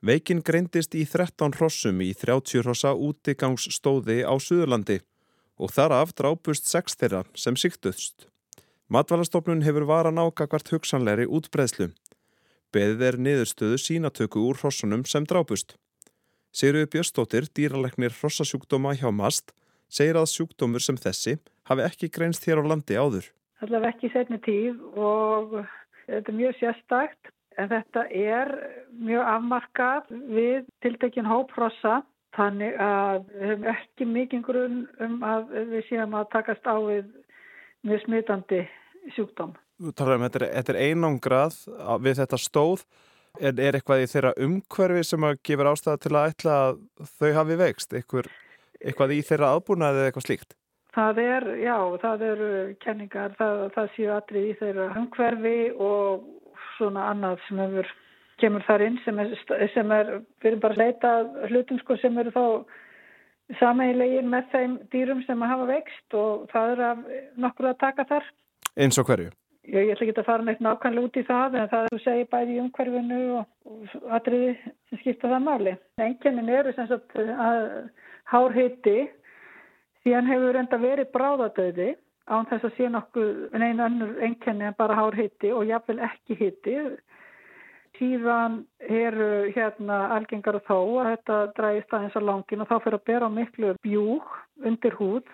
Veikin 0.02 0.42
greindist 0.42 0.98
í 0.98 1.06
13 1.06 1.54
hrossum 1.60 2.02
í 2.02 2.10
30 2.18 2.66
hrossa 2.66 2.92
útigangsstóði 2.98 4.24
á 4.26 4.34
Suðurlandi 4.42 5.00
og 5.62 5.72
þar 5.72 6.00
af 6.02 6.18
drápust 6.18 6.66
6 6.68 6.98
þeirra 6.98 7.24
sem 7.38 7.56
síktuðst. 7.56 8.26
Matvalastofnun 8.90 9.64
hefur 9.64 9.86
varan 9.88 10.20
ákakvart 10.20 10.74
hugsanleiri 10.74 11.30
útbreðslu. 11.30 11.94
Beðið 12.74 13.02
er 13.06 13.18
niðurstöðu 13.22 13.78
sínatöku 13.78 14.42
úr 14.48 14.58
hrossunum 14.58 15.04
sem 15.06 15.28
drápust. 15.30 15.76
Sigriði 16.54 16.88
Björnstóttir, 16.96 17.46
dýraleknir 17.54 18.14
hrossasjúkdóma 18.18 18.96
hjá 18.98 19.12
MAST, 19.14 19.54
segir 19.94 20.18
að 20.18 20.32
sjúkdómur 20.32 20.82
sem 20.82 20.98
þessi 20.98 21.36
hafi 21.70 21.86
ekki 21.86 22.10
greinst 22.14 22.48
hér 22.50 22.62
á 22.62 22.70
landi 22.72 22.98
áður. 22.98 23.30
Er 23.62 23.86
ekki 23.92 24.10
setni 24.14 24.40
tíð 24.42 24.82
og 24.98 25.54
þetta 26.08 26.34
er 26.34 26.38
mjög 26.40 26.58
sérstakt 26.60 27.32
en 27.62 27.70
þetta 27.70 28.08
er 28.10 28.54
mjög 28.98 29.30
afmarkað 29.36 30.10
við 30.34 30.66
tiltekin 30.86 31.30
hópfrossa 31.30 32.02
þannig 32.34 32.80
að 32.82 33.28
við 33.30 33.50
hefum 33.52 33.68
ekki 33.76 34.08
mikið 34.16 34.46
grunn 34.50 34.80
um 35.06 35.20
að 35.30 35.54
við 35.76 35.86
séum 35.92 36.18
að 36.18 36.32
takast 36.34 36.66
á 36.66 36.76
við 36.82 37.06
mjög 37.86 38.06
smitandi 38.08 38.64
sjúkdóm. 39.14 39.54
Þú 39.84 39.92
talar 40.00 40.16
um 40.16 40.24
þetta 40.24 40.72
er 40.72 40.78
einangrað 40.80 41.56
við 42.00 42.22
þetta 42.22 42.38
stóð 42.40 42.84
en 43.42 43.58
er 43.60 43.76
eitthvað 43.76 44.04
í 44.04 44.10
þeirra 44.12 44.34
umhverfi 44.46 45.02
sem 45.08 45.26
að 45.28 45.40
gefur 45.50 45.70
ástæða 45.74 46.02
til 46.06 46.12
að 46.14 46.28
ætla 46.30 46.58
að 46.68 46.78
þau 47.18 47.32
hafi 47.40 47.58
veikst, 47.60 47.96
eitthvað, 47.98 48.30
eitthvað 48.80 49.16
í 49.16 49.18
þeirra 49.28 49.50
aðbúnaði 49.58 50.00
eða 50.00 50.12
eitthvað 50.12 50.28
slíkt? 50.28 50.56
Það 50.94 51.20
er, 51.24 51.48
já, 51.64 51.76
það 52.04 52.24
eru 52.30 52.50
kenningar, 52.86 53.36
það, 53.40 53.66
það 53.76 53.92
séu 53.96 54.14
allir 54.14 54.48
í 54.48 54.56
þeirra 54.62 54.88
umhverfi 55.02 55.58
og 55.82 56.24
svona 56.78 57.10
annað 57.10 57.44
sem 57.48 57.62
hefur, 57.66 57.92
kemur 58.40 58.66
þar 58.70 58.88
inn 58.88 58.98
sem 59.04 59.22
er, 59.26 59.36
sem 59.74 59.94
er 59.98 60.16
við 60.22 60.52
erum 60.54 60.64
bara 60.64 60.78
að 60.78 60.84
leita 60.86 61.14
hlutum 61.50 61.84
sko 61.84 62.00
sem 62.00 62.24
eru 62.24 62.34
þá 62.38 62.46
sameigilegir 63.60 64.32
með 64.32 64.52
þeim 64.54 64.82
dýrum 64.94 65.24
sem 65.28 65.44
að 65.44 65.56
hafa 65.58 65.72
veikst 65.74 66.22
og 66.22 66.50
það 66.54 66.76
er 66.78 66.90
að 66.94 67.08
nokkur 67.42 67.74
að 67.74 67.80
taka 67.82 68.12
þar. 68.14 68.36
Eins 68.78 69.02
og 69.02 69.10
hverju? 69.10 69.34
Ég, 69.64 69.94
ætla 69.94 70.04
ekki 70.04 70.20
að 70.20 70.28
fara 70.28 70.44
neitt 70.44 70.60
nákvæmlega 70.60 71.08
út 71.08 71.18
í 71.18 71.24
það 71.24 71.54
en 71.56 71.70
það 71.72 71.86
að 71.88 72.02
segja 72.04 72.30
bæði 72.34 72.56
í 72.56 72.62
umhverfinu 72.66 73.20
og, 73.38 73.44
og 73.72 74.10
atriði 74.18 74.56
sem 74.90 75.00
skipta 75.00 75.30
það 75.32 75.46
máli. 75.46 75.76
Enginnin 76.04 76.52
eru 76.52 76.74
sem 76.76 76.90
sagt 76.90 77.16
að 77.16 77.62
hár 78.34 78.56
hitti 78.58 78.98
síðan 80.04 80.28
hefur 80.28 80.60
enda 80.60 80.80
verið 80.82 81.14
bráðadöði 81.16 81.94
án 82.28 82.48
þess 82.50 82.68
að 82.68 82.76
sé 82.78 82.90
nokkuð 82.92 83.56
neina 83.60 83.88
önnur 83.88 84.20
enkenni 84.28 84.68
en 84.68 84.76
bara 84.80 84.98
hár 85.00 85.16
hitti 85.16 85.52
og 85.56 85.64
jáfnvel 85.68 86.04
ekki 86.10 86.38
hitti. 86.40 86.76
Síðan 88.00 88.64
eru 88.84 89.30
hérna 89.54 90.00
algengar 90.16 90.58
þó 90.68 90.78
að 91.04 91.10
þetta 91.14 91.40
drægist 91.56 91.96
aðeins 91.96 92.20
á 92.20 92.22
langin 92.26 92.64
og 92.66 92.72
þá 92.72 92.76
fyrir 92.84 93.00
að 93.00 93.08
bera 93.12 93.32
miklu 93.32 93.74
bjúk 93.86 94.38
undir 94.66 94.96
húð, 95.00 95.28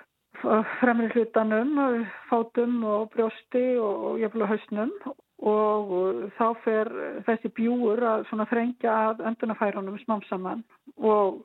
fremri 0.79 1.09
hlutanum, 1.13 2.05
fátum 2.29 2.83
og 2.87 3.09
brjósti 3.15 3.65
og 3.81 4.19
jáfnvel 4.21 4.47
hausnum 4.49 4.93
og 5.39 5.93
þá 6.35 6.47
fer 6.65 6.89
þessi 7.27 7.51
bjúur 7.55 8.01
að 8.03 8.25
frengja 8.51 8.95
að 9.09 9.23
öndunafærunum 9.31 9.99
smámsaman 10.03 10.63
og 10.97 11.43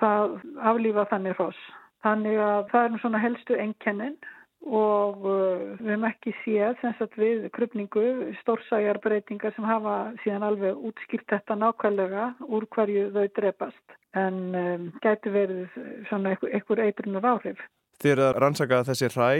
það 0.00 0.36
aflífa 0.72 1.06
þannig 1.10 1.38
hross. 1.38 1.62
Þannig 2.04 2.38
að 2.40 2.60
það 2.70 2.84
er 2.84 3.00
svona 3.02 3.22
helstu 3.22 3.56
enkennin 3.60 4.14
og 4.60 5.24
við 5.24 5.88
hefum 5.88 6.06
ekki 6.08 6.32
séð 6.42 6.80
sem 6.80 6.94
sagt 6.98 7.16
við 7.20 7.46
krupningu 7.56 8.04
stórsæjarbreytingar 8.42 9.54
sem 9.56 9.64
hafa 9.64 10.12
síðan 10.22 10.44
alveg 10.50 10.82
útskýrt 10.90 11.28
þetta 11.32 11.56
nákvæmlega 11.56 12.26
úr 12.46 12.68
hverju 12.76 13.08
þau 13.16 13.26
drepast 13.38 13.96
en 14.20 14.40
um, 14.58 14.88
gæti 15.04 15.32
verið 15.32 15.78
svona 16.08 16.34
einhver 16.36 16.82
eitrinur 16.84 17.28
áhrif. 17.32 17.60
Þér 18.00 18.24
að 18.30 18.38
rannsaka 18.40 18.84
þessi 18.88 19.10
hræ, 19.12 19.32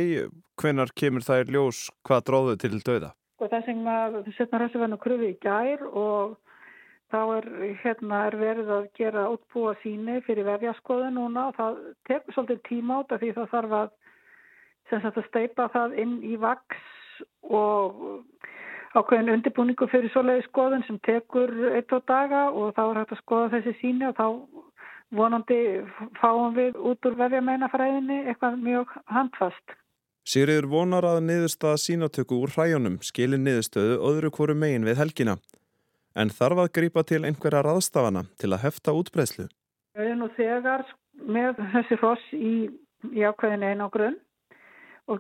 hvenar 0.61 0.93
kemur 0.93 1.25
það 1.25 1.47
í 1.47 1.55
ljós 1.55 1.87
hvað 2.05 2.27
dróðu 2.29 2.59
til 2.61 2.77
döða? 2.85 3.15
sko 3.41 3.49
það 3.49 3.63
sem 3.65 3.87
að 3.89 4.17
setna 4.37 4.59
verðin 4.61 4.95
að 4.99 5.01
kröfu 5.01 5.29
í 5.31 5.37
gær 5.41 5.85
og 5.97 6.35
þá 7.11 7.21
er, 7.39 7.47
hérna, 7.81 8.19
er 8.29 8.35
verið 8.37 8.73
að 8.75 8.89
gera 8.99 9.23
útbúa 9.33 9.73
síni 9.81 10.19
fyrir 10.27 10.45
vefjaskoðu 10.45 11.09
núna 11.15 11.47
og 11.49 11.57
það 11.57 11.79
tekur 12.11 12.37
svolítið 12.37 12.61
tíma 12.69 12.99
át 13.01 13.15
af 13.17 13.23
því 13.23 13.31
það 13.39 13.49
þarf 13.55 13.77
að, 13.79 13.89
að 15.01 15.23
steipa 15.31 15.69
það 15.73 15.97
inn 16.05 16.15
í 16.21 16.37
vaks 16.37 16.85
og 17.49 18.05
ákveðin 18.93 19.33
undirbúningu 19.39 19.89
fyrir 19.89 20.13
svoleiði 20.13 20.45
skoðun 20.51 20.85
sem 20.85 21.01
tekur 21.09 21.55
eitt 21.73 21.97
og 21.97 22.05
daga 22.11 22.51
og 22.53 22.75
þá 22.77 22.83
er 22.85 23.01
hægt 23.01 23.17
að 23.17 23.23
skoða 23.25 23.51
þessi 23.57 23.77
síni 23.81 24.11
og 24.11 24.21
þá 24.21 24.27
vonandi 25.17 25.59
fáum 26.21 26.55
við 26.57 26.79
út 26.79 27.07
úr 27.09 27.17
vefjameinafræðinni 27.19 28.19
eitthvað 28.31 28.59
mjög 28.65 28.95
handfast. 29.11 29.77
Sigriður 30.31 30.69
vonar 30.71 31.07
að 31.09 31.23
niðurstaða 31.27 31.81
sínatöku 31.81 32.39
úr 32.45 32.53
hræjónum 32.55 33.01
skilin 33.03 33.45
niðurstöðu 33.47 33.97
öðru 34.11 34.31
hvoru 34.37 34.55
megin 34.55 34.87
við 34.87 35.01
helgina. 35.01 35.37
En 36.15 36.31
þarf 36.31 36.65
að 36.65 36.73
grýpa 36.77 37.05
til 37.07 37.23
einhverja 37.25 37.63
raðstafana 37.65 38.27
til 38.39 38.53
að 38.53 38.63
hefta 38.67 38.95
útbreyslu. 38.95 39.47
Við 39.97 40.07
erum 40.07 40.25
nú 40.25 40.29
þegar 40.37 40.85
með 41.27 41.63
þessi 41.75 41.99
hross 42.01 42.35
í, 42.35 42.55
í 43.15 43.25
ákveðin 43.27 43.67
einogrunn 43.67 44.19
og 44.19 44.30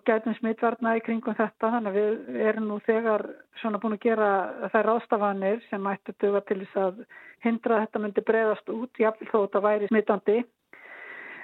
gætum 0.06 0.34
smittvarna 0.38 0.96
í 0.98 1.02
kringum 1.04 1.34
þetta 1.38 1.72
þannig 1.74 1.90
að 1.90 1.98
við 1.98 2.40
erum 2.50 2.68
nú 2.70 2.78
þegar 2.86 3.26
svona 3.60 3.80
búin 3.82 3.96
að 3.96 4.04
gera 4.06 4.30
þær 4.72 4.88
ráðstafanir 4.88 5.60
sem 5.70 5.90
ættu 5.90 6.14
duga 6.22 6.40
til 6.46 6.60
þess 6.62 6.80
að 6.84 7.02
hindra 7.44 7.76
að 7.76 7.84
þetta 7.86 8.02
myndi 8.04 8.24
bregðast 8.26 8.72
út 8.74 9.00
jáfnveg 9.00 9.32
þó 9.32 9.38
þetta 9.40 9.62
væri 9.66 9.90
smittandi 9.90 10.38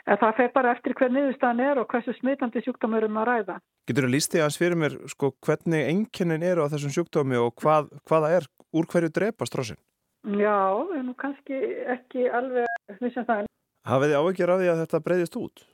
en 0.07 0.21
það 0.21 0.37
fer 0.39 0.53
bara 0.55 0.75
eftir 0.77 0.95
hver 0.99 1.13
niðurstaðan 1.15 1.65
er 1.67 1.81
og 1.83 1.89
hversu 1.91 2.15
smittandi 2.21 2.63
sjúkdómi 2.63 3.01
erum 3.01 3.19
að 3.23 3.29
ræða. 3.31 3.59
Getur 3.87 4.07
þú 4.07 4.13
líst 4.13 4.33
því 4.35 4.43
að 4.45 4.55
sfyrir 4.55 4.81
mér 4.83 4.97
sko 5.11 5.33
hvernig 5.47 5.91
enginnin 5.91 6.47
eru 6.47 6.67
á 6.67 6.71
þessum 6.71 6.95
sjúkdómi 6.95 7.39
og 7.41 7.55
hvað, 7.63 7.91
hvaða 8.07 8.33
er, 8.39 8.49
úr 8.75 8.89
hverju 8.91 9.13
drepast 9.15 9.59
rásin? 9.59 9.81
Já, 10.27 10.59
en 10.95 11.07
nú 11.07 11.15
kannski 11.19 11.59
ekki 11.95 12.27
alveg 12.35 12.67
vissum 13.03 13.27
það. 13.27 13.47
Hafið 13.87 14.13
þið 14.13 14.21
ávegjur 14.21 14.53
af 14.53 14.63
því 14.63 14.71
að 14.73 14.81
þetta 14.83 15.03
breyðist 15.05 15.39
út? 15.39 15.67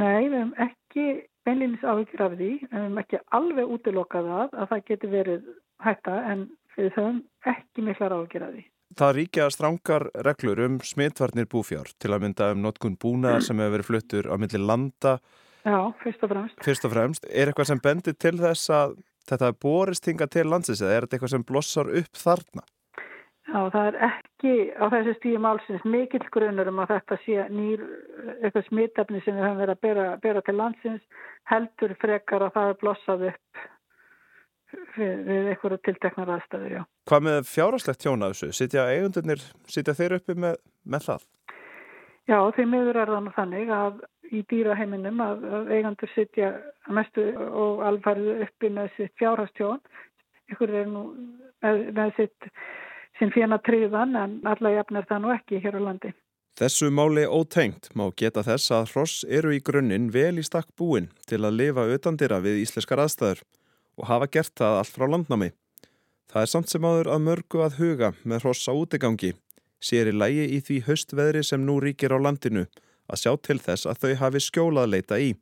Nei, 0.00 0.28
við 0.28 0.38
hefum 0.38 0.54
ekki 0.64 1.06
beinlýnis 1.46 1.84
áhyggjur 1.84 2.24
af 2.26 2.36
því 2.38 2.50
en 2.70 2.74
við 2.74 2.84
hefum 2.84 3.00
ekki 3.02 3.20
alveg 3.38 3.74
útilokað 3.76 4.30
það 4.32 4.58
að 4.62 4.72
það 4.72 4.84
getur 4.90 5.12
verið 5.14 5.48
hætta 5.84 6.16
en 6.32 6.44
við 6.76 6.90
höfum 6.96 7.20
ekki 7.54 7.86
miklar 7.86 8.16
áhyggjur 8.16 8.46
af 8.46 8.54
því. 8.54 8.64
Það 8.98 9.12
ríkja 9.16 9.46
strángar 9.54 10.08
reglur 10.26 10.64
um 10.64 10.80
smittvarnir 10.82 11.46
búfjár 11.50 11.92
til 12.02 12.10
að 12.10 12.24
mynda 12.24 12.50
um 12.54 12.64
notkun 12.64 12.98
búnaðar 12.98 13.44
sem 13.46 13.60
hefur 13.62 13.76
verið 13.76 13.90
fluttur 13.90 14.26
á 14.26 14.34
milli 14.40 14.58
landa. 14.58 15.12
Já, 15.62 15.78
fyrst 16.02 16.24
og 16.26 16.32
fremst. 16.32 16.58
Fyrst 16.64 16.88
og 16.88 16.94
fremst. 16.94 17.28
Er 17.30 17.50
eitthvað 17.50 17.70
sem 17.70 17.82
bendir 17.84 18.16
til 18.18 18.34
þess 18.40 18.72
að 18.74 18.96
þetta 19.30 19.52
borist 19.62 20.08
hinga 20.10 20.26
til 20.32 20.48
landsins 20.50 20.82
eða 20.82 20.96
er 20.96 21.06
þetta 21.06 21.18
eitthvað 21.18 21.34
sem 21.36 21.46
blossar 21.46 21.92
upp 22.00 22.18
þarna? 22.18 22.66
Já, 23.50 23.64
það 23.74 23.88
er 23.88 23.96
ekki 24.06 24.52
á 24.78 24.84
þessu 24.92 25.16
stíðum 25.16 25.46
allsins 25.50 25.86
mikill 25.90 26.26
grunur 26.30 26.68
um 26.70 26.78
að 26.84 26.92
þetta 26.94 27.16
sé 27.24 27.46
nýr 27.50 27.82
eitthvað 28.44 28.68
smittefni 28.68 29.22
sem 29.24 29.34
við 29.34 29.46
höfum 29.46 29.60
verið 29.64 29.74
að 29.74 29.82
bera, 29.86 30.04
bera 30.22 30.42
til 30.46 30.54
landsins 30.54 31.24
heldur 31.50 31.96
frekar 31.98 32.46
að 32.46 32.54
það 32.54 32.70
er 32.70 32.78
blossað 32.84 33.24
upp 33.32 33.64
við, 34.94 35.16
við 35.26 35.50
eitthvað 35.50 35.76
tilteknar 35.88 36.30
aðstæður, 36.36 36.76
já. 36.76 36.82
Hvað 37.10 37.26
með 37.26 37.40
fjárháslegt 37.50 38.04
tjóna 38.04 38.30
þessu? 38.30 38.52
Sitja 38.54 38.86
eigundunir, 38.92 39.42
sitja 39.66 39.96
þeir 39.98 40.16
uppi 40.20 40.36
með, 40.46 40.60
með 40.86 41.06
það? 41.08 41.26
Já, 42.30 42.38
því 42.54 42.66
miður 42.70 43.00
er 43.02 43.10
það 43.10 43.24
nú 43.24 43.32
þannig 43.34 43.72
að 43.74 44.02
í 44.30 44.44
dýraheiminum 44.52 45.24
að, 45.24 45.48
að 45.58 45.72
eigandur 45.74 46.12
sitja 46.14 46.52
mestu 46.94 47.24
og 47.34 47.82
alfarðu 47.88 48.36
uppi 48.44 48.70
með 48.70 48.92
sitt 48.94 49.16
fjárhástjón 49.18 49.82
ykkur 50.52 50.74
er 50.82 50.86
nú 50.90 51.02
með, 51.64 51.82
með 51.96 52.14
sitt 52.18 52.50
sinn 53.20 53.32
fjena 53.34 53.60
tríðan 53.60 54.16
en 54.16 54.40
alla 54.48 54.74
jafn 54.78 54.98
er 54.98 55.06
það 55.08 55.22
nú 55.22 55.32
ekki 55.36 55.60
hér 55.62 55.76
á 55.76 55.82
landi. 55.84 56.12
Þessu 56.58 56.90
máli 56.92 57.22
ótengt 57.24 57.88
má 57.96 58.08
geta 58.16 58.42
þess 58.44 58.72
að 58.74 58.90
hross 58.92 59.24
eru 59.28 59.52
í 59.54 59.62
grunninn 59.64 60.10
vel 60.12 60.40
í 60.40 60.44
stakk 60.44 60.68
búin 60.76 61.08
til 61.28 61.44
að 61.44 61.56
lifa 61.60 61.86
auðandira 61.86 62.40
við 62.44 62.60
íslenskar 62.64 63.04
aðstæður 63.04 63.44
og 64.00 64.08
hafa 64.10 64.28
gert 64.34 64.52
það 64.58 64.78
allt 64.80 64.96
frá 64.96 65.06
landnámi. 65.08 65.50
Það 66.30 66.42
er 66.42 66.50
samt 66.52 66.72
sem 66.72 66.84
áður 66.84 67.12
að 67.14 67.24
mörgu 67.28 67.62
að 67.64 67.78
huga 67.80 68.10
með 68.24 68.44
hross 68.44 68.68
á 68.70 68.72
útegangi, 68.76 69.32
sér 69.80 70.10
í 70.10 70.16
lægi 70.16 70.44
í 70.56 70.60
því 70.66 70.76
höstveðri 70.88 71.44
sem 71.46 71.64
nú 71.64 71.78
ríkir 71.82 72.14
á 72.14 72.18
landinu 72.20 72.66
að 73.10 73.22
sjá 73.22 73.32
til 73.46 73.58
þess 73.58 73.88
að 73.90 74.04
þau 74.04 74.12
hafi 74.24 74.44
skjólað 74.44 74.92
leita 74.94 75.18
í. 75.18 75.32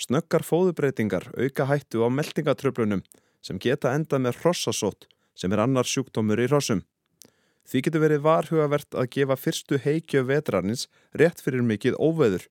Snöggar 0.00 0.44
fóðubreitingar 0.46 1.26
auka 1.36 1.66
hættu 1.68 2.04
á 2.04 2.08
meldingatröflunum 2.08 3.02
sem 3.44 3.58
geta 3.58 3.94
endað 3.96 4.26
með 4.26 4.38
hrossasótt 4.42 5.08
sem 5.34 5.52
er 5.52 5.64
annar 5.64 5.88
sjúkdómur 5.88 6.40
í 6.40 6.48
hrossum. 6.50 6.84
Því 7.68 7.82
getur 7.86 8.02
verið 8.04 8.24
varhugavert 8.24 8.96
að 8.98 9.10
gefa 9.16 9.36
fyrstu 9.38 9.78
heikju 9.82 10.24
vetrarnins 10.28 10.86
rétt 11.16 11.42
fyrir 11.44 11.62
mikið 11.66 11.98
óveður, 12.00 12.46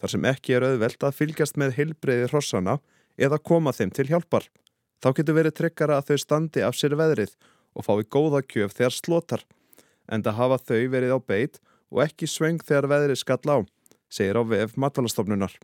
þar 0.00 0.12
sem 0.14 0.28
ekki 0.30 0.56
er 0.56 0.66
auðvelt 0.68 1.06
að 1.06 1.18
fylgjast 1.20 1.58
með 1.60 1.76
heilbreyði 1.78 2.30
hrossana 2.32 2.78
eða 3.16 3.38
koma 3.38 3.72
þeim 3.72 3.92
til 3.94 4.08
hjálpar. 4.10 4.48
Þá 5.02 5.08
getur 5.18 5.38
verið 5.38 5.56
tryggara 5.58 5.98
að 6.00 6.10
þau 6.10 6.22
standi 6.22 6.64
af 6.64 6.78
sér 6.78 6.96
veðrið 6.98 7.36
og 7.74 7.86
fái 7.86 8.06
góða 8.08 8.40
kjöf 8.46 8.74
þegar 8.78 8.96
slotar, 8.96 9.44
en 10.08 10.24
það 10.24 10.38
hafa 10.40 10.58
þau 10.70 10.82
verið 10.94 11.14
á 11.14 11.18
beit 11.20 11.60
og 11.92 12.02
ekki 12.06 12.28
svöng 12.30 12.62
þegar 12.64 12.90
veðrið 12.90 13.20
skall 13.20 13.46
á, 13.50 13.58
segir 14.10 14.40
á 14.40 14.42
VF 14.42 14.78
matvalastofnunar. 14.80 15.54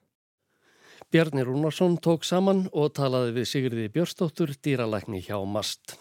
Bjarni 1.11 1.43
Rúnarsson 1.43 1.97
tók 1.99 2.23
saman 2.29 2.69
og 2.71 2.93
talaði 2.95 3.33
við 3.41 3.49
Sigriði 3.51 3.91
Björstóttur 3.97 4.53
dýralækni 4.63 5.25
hjá 5.25 5.41
MAST. 5.43 5.97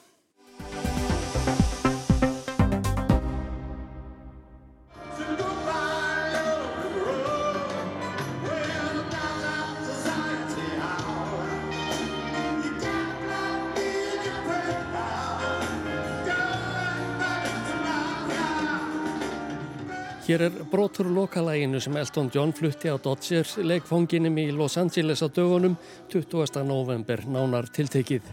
Hér 20.29 20.43
er 20.45 20.57
brotur 20.69 21.07
lokalæginu 21.09 21.79
sem 21.81 21.95
Elton 21.97 22.27
John 22.29 22.51
flutti 22.53 22.85
á 22.85 23.01
Dodgers 23.01 23.55
leikfonginum 23.65 24.35
í 24.37 24.43
Los 24.53 24.75
Angeles 24.77 25.23
á 25.25 25.27
dögunum 25.33 25.73
20. 26.13 26.61
november 26.69 27.23
nánar 27.25 27.65
tiltekið. 27.73 28.27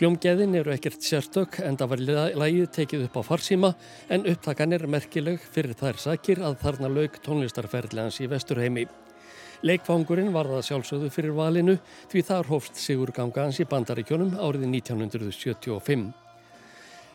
Hljómgeðin 0.00 0.58
eru 0.58 0.74
ekkert 0.74 1.06
sérstök 1.06 1.60
en 1.62 1.78
það 1.78 1.92
var 1.92 2.02
lægið 2.42 2.66
tekið 2.80 3.06
upp 3.06 3.20
á 3.22 3.28
farsíma 3.30 3.72
en 4.10 4.26
upptakan 4.26 4.74
er 4.74 4.88
merkileg 4.90 5.38
fyrir 5.38 5.78
þær 5.78 6.02
sakir 6.08 6.42
að 6.42 6.58
þarna 6.66 6.90
lauk 6.90 7.22
tónlistarferðlegans 7.22 8.18
í 8.26 8.30
Vesturheimi. 8.34 8.88
Leikfangurinn 9.62 10.34
var 10.34 10.50
það 10.50 10.68
sjálfsögðu 10.72 11.14
fyrir 11.14 11.38
valinu 11.38 11.78
því 12.10 12.26
þar 12.26 12.50
hófst 12.50 12.82
Sigur 12.82 13.14
Gangans 13.14 13.62
í 13.62 13.70
bandaríkjónum 13.70 14.34
árið 14.34 14.66
1975. 14.82 16.25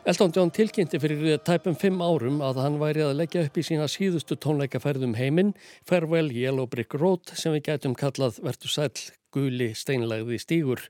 Elton 0.02 0.32
John 0.34 0.50
tilkynnti 0.50 0.98
fyrir 0.98 1.36
tæpum 1.46 1.76
fimm 1.78 2.00
árum 2.02 2.40
að 2.42 2.58
hann 2.64 2.80
væri 2.82 3.04
að 3.06 3.20
leggja 3.20 3.44
upp 3.46 3.58
í 3.62 3.64
sína 3.68 3.84
síðustu 3.86 4.34
tónleikaferðum 4.34 5.12
heiminn 5.14 5.52
Farewell 5.86 6.32
Yellow 6.34 6.66
Brick 6.66 6.96
Road 6.98 7.30
sem 7.38 7.54
við 7.54 7.68
gætum 7.68 7.94
kallað 7.94 8.40
vertu 8.42 8.66
sæl 8.66 8.90
guli 9.30 9.68
steinlegði 9.78 10.40
stígur. 10.42 10.82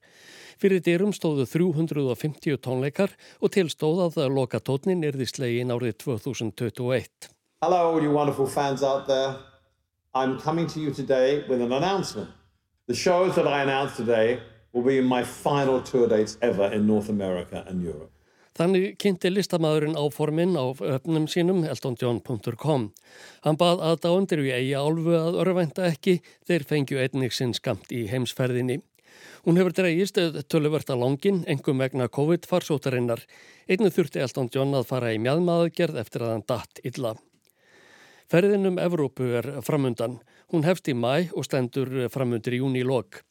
Fyrir 0.64 0.80
dyrum 0.86 1.12
stóðu 1.12 1.44
350 1.44 2.62
tónleikar 2.64 3.12
og 3.44 3.52
tilstóð 3.52 4.16
að 4.16 4.32
loka 4.32 4.64
tónin 4.64 5.04
erði 5.04 5.28
slegin 5.28 5.76
árið 5.76 5.98
2021. 6.06 7.28
Hello 7.62 7.82
all 7.92 8.00
you 8.00 8.16
wonderful 8.16 8.48
fans 8.48 8.82
out 8.82 9.12
there. 9.12 9.36
I'm 10.16 10.40
coming 10.40 10.68
to 10.68 10.80
you 10.80 10.96
today 10.96 11.44
with 11.50 11.60
an 11.60 11.74
announcement. 11.74 12.32
The 12.88 12.96
shows 12.96 13.36
that 13.36 13.46
I 13.46 13.64
announced 13.64 13.98
today 13.98 14.40
will 14.72 14.88
be 14.88 15.02
my 15.02 15.26
final 15.26 15.82
tour 15.82 16.08
dates 16.08 16.38
ever 16.42 16.72
in 16.72 16.88
North 16.88 17.10
America 17.10 17.66
and 17.68 17.84
Europe. 17.84 18.12
Þannig 18.62 18.92
kynnti 19.02 19.32
listamæðurinn 19.32 19.96
áforminn 19.98 20.52
á 20.54 20.70
öfnum 20.70 21.24
sínum 21.26 21.64
eltonjohn.com. 21.66 22.84
Hann 23.42 23.58
bað 23.58 23.82
aðdáundir 23.88 24.44
við 24.46 24.54
eigi 24.60 24.76
álfu 24.78 25.16
að 25.18 25.40
örvænta 25.42 25.88
ekki 25.88 26.20
þeir 26.46 26.66
fengju 26.70 27.00
einnig 27.02 27.34
sinn 27.34 27.56
skamt 27.58 27.90
í 27.90 28.04
heimsferðinni. 28.12 28.78
Hún 29.48 29.58
hefur 29.58 29.74
dreigist 29.80 30.20
töluvert 30.54 30.94
að 30.94 31.02
langin, 31.02 31.42
engum 31.50 31.82
vegna 31.82 32.06
COVID-farsótarinnar. 32.14 33.26
Einnig 33.66 33.98
þurfti 33.98 34.22
Elton 34.22 34.54
John 34.54 34.78
að 34.78 34.86
fara 34.94 35.10
í 35.16 35.18
mjadmaðugerð 35.26 35.98
eftir 36.04 36.28
að 36.28 36.34
hann 36.36 36.48
datt 36.54 36.86
illa. 36.86 37.16
Ferðinum 38.30 38.78
Evrópu 38.78 39.34
er 39.42 39.50
framundan. 39.66 40.20
Hún 40.54 40.70
hefst 40.70 40.94
í 40.94 40.94
mæ 40.94 41.34
og 41.34 41.50
stendur 41.50 42.12
framundir 42.14 42.60
í 42.60 42.62
júni 42.62 42.86
lok. 42.86 43.24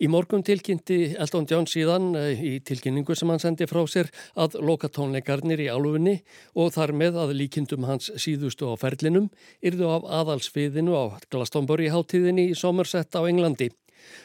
Í 0.00 0.08
morgun 0.08 0.40
tilkynnti 0.40 1.10
Elton 1.20 1.44
John 1.44 1.66
síðan 1.68 2.14
í 2.16 2.54
tilkynningu 2.64 3.12
sem 3.18 3.28
hann 3.28 3.42
sendi 3.42 3.66
frá 3.68 3.82
sér 3.84 4.08
að 4.32 4.54
loka 4.64 4.88
tónleikarnir 4.88 5.60
í 5.60 5.66
álufinni 5.68 6.14
og 6.56 6.70
þar 6.72 6.94
með 6.96 7.18
að 7.20 7.34
líkindum 7.36 7.84
hans 7.84 8.08
síðustu 8.16 8.70
á 8.72 8.80
ferlinum 8.80 9.26
yrðu 9.60 9.90
af 9.92 10.06
aðalsfiðinu 10.22 10.96
á 10.96 11.04
Glastonbury 11.28 11.90
háttíðinni 11.92 12.48
í 12.48 12.56
Somerset 12.56 13.12
á 13.12 13.28
Englandi. 13.28 13.68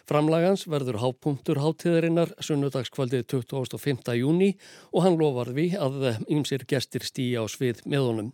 Framlagans 0.08 0.64
verður 0.72 1.02
hápunktur 1.04 1.60
hátíðarinnar 1.60 2.32
sunnudagskvaldið 2.40 3.28
25. 3.36 4.16
júni 4.16 4.54
og 4.94 5.04
hann 5.04 5.20
lofar 5.20 5.52
við 5.60 5.76
að 5.76 6.24
ymsir 6.32 6.64
gestir 6.72 7.04
stýja 7.04 7.44
á 7.44 7.52
svið 7.52 7.84
með 7.84 8.08
honum. 8.08 8.34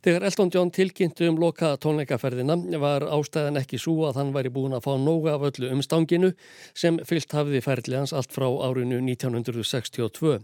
Þegar 0.00 0.24
Elton 0.24 0.48
John 0.48 0.70
tilkynntu 0.72 1.26
um 1.28 1.36
loka 1.36 1.74
tónleikaferðina 1.76 2.54
var 2.80 3.04
ástæðan 3.04 3.60
ekki 3.60 3.76
svo 3.82 4.06
að 4.08 4.16
hann 4.16 4.30
væri 4.32 4.48
búin 4.52 4.72
að 4.72 4.86
fá 4.86 4.94
nóga 4.96 5.34
af 5.34 5.42
öllu 5.50 5.68
umstanginu 5.74 6.30
sem 6.72 6.96
fyllt 7.04 7.34
hafiði 7.36 7.60
ferðli 7.66 7.98
hans 7.98 8.14
allt 8.16 8.32
frá 8.32 8.46
árinu 8.48 9.02
1962. 9.04 10.38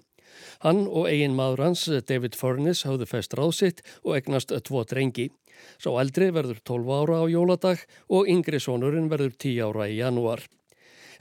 Hann 0.61 0.83
og 0.85 1.09
eigin 1.09 1.33
maður 1.39 1.63
hans, 1.65 1.87
David 1.89 2.37
Furness, 2.37 2.85
hafði 2.85 3.09
fest 3.09 3.33
ráðsitt 3.39 3.81
og 4.05 4.19
egnast 4.19 4.53
tvo 4.69 4.83
drengi. 4.85 5.31
Sá 5.81 5.89
eldri 6.03 6.29
verður 6.37 6.61
12 6.61 6.93
ára 6.99 7.23
á 7.23 7.27
jóladag 7.33 7.87
og 8.13 8.29
yngri 8.29 8.61
sonurinn 8.61 9.09
verður 9.09 9.39
10 9.41 9.63
ára 9.71 9.89
í 9.89 9.97
janúar. 10.03 10.45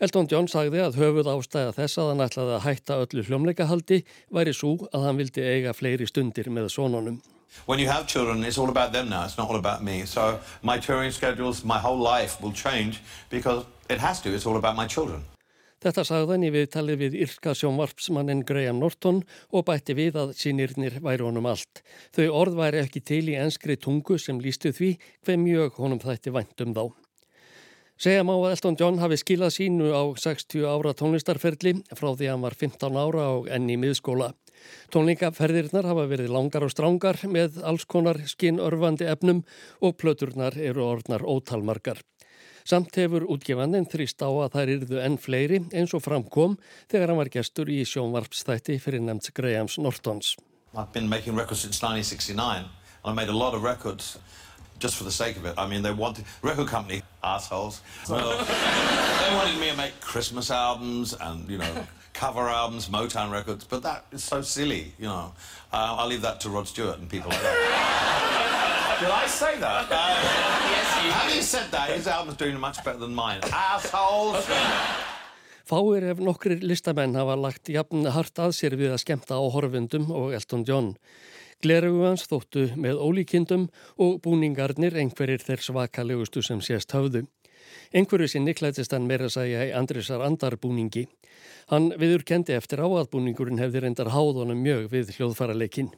Elton 0.04 0.28
John 0.28 0.52
sagði 0.52 0.82
að 0.84 1.00
höfuð 1.00 1.32
ástæða 1.32 1.71
þess 1.78 2.02
að 2.04 2.12
hann 2.12 2.26
ætlaði 2.28 2.58
að 2.58 2.65
hætta 2.67 3.00
öllu 3.06 3.24
hljómleikahaldi 3.30 4.02
væri 4.28 4.52
svo 4.52 4.76
að 4.91 5.08
hann 5.08 5.24
vildi 5.24 5.48
eiga 5.48 5.71
fleiri 5.71 6.12
stundir 6.12 6.52
með 6.52 6.67
sonunum. 6.76 7.21
When 7.65 7.80
you 7.80 7.88
have 7.89 8.08
children, 8.08 8.44
it's 8.44 8.58
all 8.58 8.70
about 8.70 8.91
them 8.94 9.10
now. 9.10 9.26
It's 9.26 9.38
not 9.38 9.50
all 9.50 9.56
about 9.56 9.84
me. 9.84 10.06
So 10.06 10.39
my 10.62 10.78
touring 10.78 11.12
schedules, 11.12 11.63
my 11.63 11.80
whole 11.80 11.98
life 11.98 12.41
will 12.41 12.52
change 12.54 13.02
because 13.30 13.65
it 13.89 14.00
has 14.00 14.22
to. 14.22 14.30
It's 14.30 14.46
all 14.46 14.58
about 14.58 14.76
my 14.76 14.88
children. 14.88 15.24
Þetta 15.86 16.02
sagðan 16.08 16.41
í 16.48 16.50
viðtalið 16.50 17.02
við 17.04 17.15
Irka 17.28 17.52
sjónvarpsmannin 17.54 18.41
Graham 18.48 18.80
Norton 18.82 19.20
og 19.54 19.68
bætti 19.68 19.94
við 19.94 20.15
að 20.18 20.32
sínirnir 20.39 20.96
væri 21.04 21.22
honum 21.28 21.46
allt. 21.52 21.84
Þau 22.15 22.26
orð 22.39 22.56
væri 22.58 22.80
ekki 22.82 23.04
til 23.06 23.22
í 23.30 23.36
enskri 23.38 23.76
tungu 23.78 24.18
sem 24.18 24.39
lístu 24.41 24.72
því 24.74 24.96
hver 25.28 25.38
mjög 25.44 25.78
honum 25.78 26.02
þætti 26.02 26.34
vænt 26.34 26.63
um 26.65 26.74
þá. 26.74 26.86
Segja 28.02 28.26
má 28.28 28.34
að 28.34 28.50
Elton 28.56 28.80
John 28.80 28.98
hafi 29.00 29.20
skilað 29.22 29.54
sínu 29.60 29.94
á 29.94 30.04
60 30.20 30.65
ára 30.68 30.96
tónlistarferli 30.98 31.78
frá 31.94 32.10
því 32.10 32.26
að 32.28 32.34
hann 32.34 32.48
var 32.48 32.58
15 32.65 32.98
ára 33.06 33.28
og 33.38 33.46
enn 33.54 33.70
í 33.70 33.78
miðskóla. 33.80 34.34
Tónlingaferðirnar 34.93 35.88
hafa 35.89 36.08
verið 36.12 36.34
langar 36.34 36.65
og 36.65 36.73
strángar 36.73 37.19
með 37.30 37.62
alls 37.65 37.86
konar 37.89 38.21
skinnörfandi 38.30 39.08
efnum 39.12 39.43
og 39.82 39.97
plöturnar 40.01 40.58
eru 40.58 40.86
orðnar 40.86 41.25
ótalmarkar. 41.25 42.01
Samt 42.65 42.97
hefur 42.97 43.28
útgefandin 43.30 43.86
þrýst 43.86 44.23
á 44.25 44.30
að 44.30 44.56
þær 44.56 44.71
yrðu 44.75 45.01
enn 45.06 45.19
fleiri 45.21 45.60
eins 45.69 45.93
og 45.93 46.01
framkom 46.01 46.56
þegar 46.89 47.12
hann 47.12 47.19
var 47.21 47.30
gestur 47.30 47.69
í 47.69 47.84
sjónvarpstætti 47.86 48.80
fyrir 48.82 49.04
nefnt 49.06 49.30
Grahams 49.38 49.78
Nortons. 49.78 50.34
I've 50.73 50.91
been 50.91 51.08
making 51.08 51.38
records 51.38 51.62
since 51.62 51.78
1969 51.84 52.65
and 52.65 52.67
I 53.06 53.13
made 53.13 53.30
a 53.30 53.38
lot 53.38 53.54
of 53.54 53.62
records 53.62 54.17
just 54.80 54.95
for 54.97 55.04
the 55.04 55.12
sake 55.12 55.38
of 55.38 55.45
it. 55.45 55.54
I 55.58 55.67
mean, 55.67 55.84
they 55.84 55.93
wanted, 55.93 56.25
record 56.41 56.67
company, 56.67 57.01
assholes, 57.23 57.82
well, 58.10 58.38
they 58.38 59.36
wanted 59.36 59.60
me 59.60 59.69
to 59.69 59.78
make 59.78 59.99
Christmas 60.01 60.51
albums 60.51 61.13
and, 61.13 61.49
you 61.49 61.60
know, 61.60 61.88
cover 62.15 62.49
albums, 62.49 62.88
Motown 62.88 63.32
records, 63.32 63.65
but 63.65 63.84
that 63.84 64.06
is 64.12 64.23
so 64.23 64.41
silly, 64.41 64.93
you 64.97 65.06
know. 65.06 65.34
Uh, 65.71 65.95
I'll 65.99 66.08
leave 66.08 66.21
that 66.21 66.39
to 66.41 66.49
Rod 66.49 66.67
Stewart 66.67 66.97
and 66.99 67.10
people 67.10 67.30
like 67.30 67.41
that. 67.41 68.99
Did 69.01 69.10
I 69.10 69.28
say 69.28 69.60
that? 69.60 69.91
Uh, 69.91 70.15
yes, 70.71 71.04
you 71.04 71.12
Having 71.12 71.41
said 71.43 71.71
that, 71.71 71.89
his 71.89 72.08
album's 72.08 72.38
doing 72.38 72.58
much 72.58 72.84
better 72.84 72.97
than 72.97 73.13
mine. 73.13 73.41
Assholes! 73.51 74.47
Fáir 75.65 76.06
ef 76.12 76.19
nokkrir 76.21 76.62
listamenn 76.62 77.17
hafa 77.17 77.36
lagt 77.36 77.69
jafn 77.73 78.06
hart 78.13 78.39
að 78.39 78.54
sér 78.54 78.75
við 78.80 78.93
að 78.93 79.01
skemta 79.01 79.36
á 79.36 79.43
horfundum 79.51 80.12
og 80.13 80.36
Elton 80.38 80.63
John. 80.63 80.91
Glerugu 81.63 82.06
hans 82.06 82.28
þóttu 82.30 82.69
með 82.78 83.01
ólíkindum 83.01 83.67
og 83.97 84.19
búningarnir 84.23 84.95
einhverjir 85.01 85.41
þeir 85.41 85.63
svakalegustu 85.65 86.43
sem 86.45 86.62
sést 86.62 86.93
höfðu. 86.95 87.25
Einhverju 87.94 88.28
sinni 88.32 88.54
klætist 88.58 88.94
hann 88.96 89.08
meira 89.10 89.30
að 89.30 89.36
segja 89.38 89.66
í 89.68 89.74
Andrisar 89.76 90.24
andarbúningi. 90.26 91.06
Hann 91.72 91.90
viður 91.98 92.24
kendi 92.30 92.54
eftir 92.54 92.84
á 92.84 92.88
að 92.88 93.10
búningurinn 93.14 93.62
hefði 93.62 93.86
reyndar 93.86 94.12
háðunum 94.14 94.62
mjög 94.62 94.90
við 94.92 95.16
hljóðfaraleikin. 95.18 95.90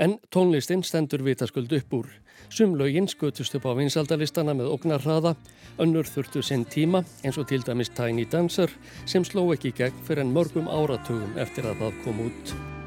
En 0.00 0.16
tónlistinn 0.32 0.84
stendur 0.86 1.24
vitaskuld 1.26 1.72
upp 1.76 1.94
úr. 1.98 2.08
Sumlauginn 2.48 3.10
skutust 3.10 3.54
upp 3.58 3.68
á 3.68 3.76
vinsaldalistana 3.76 4.54
með 4.56 4.72
ógnarraða, 4.72 5.34
önnur 5.82 6.08
þurftu 6.08 6.42
sinn 6.46 6.64
tíma 6.64 7.04
eins 7.24 7.38
og 7.38 7.50
til 7.50 7.62
dæmis 7.66 7.92
Tiny 7.94 8.26
Dancer 8.30 8.72
sem 9.04 9.26
sló 9.26 9.50
ekki 9.54 9.74
gegn 9.76 10.04
fyrir 10.08 10.24
en 10.24 10.34
mörgum 10.34 10.70
áratugum 10.70 11.38
eftir 11.38 11.68
að 11.68 11.82
það 11.84 12.04
kom 12.06 12.28
út. 12.30 12.79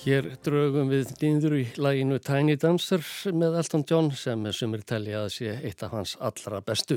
Hér 0.00 0.30
draugum 0.40 0.88
við 0.88 1.10
nýður 1.20 1.54
í 1.58 1.64
læginu 1.76 2.16
Tiny 2.24 2.54
Dancer 2.56 3.02
með 3.36 3.58
Elton 3.60 3.82
John 3.84 4.06
sem 4.16 4.46
er 4.48 4.54
sumir 4.56 4.80
telja 4.88 5.26
að 5.26 5.32
sé 5.34 5.50
eitt 5.58 5.82
af 5.84 5.92
hans 5.92 6.14
allra 6.24 6.62
bestu. 6.64 6.96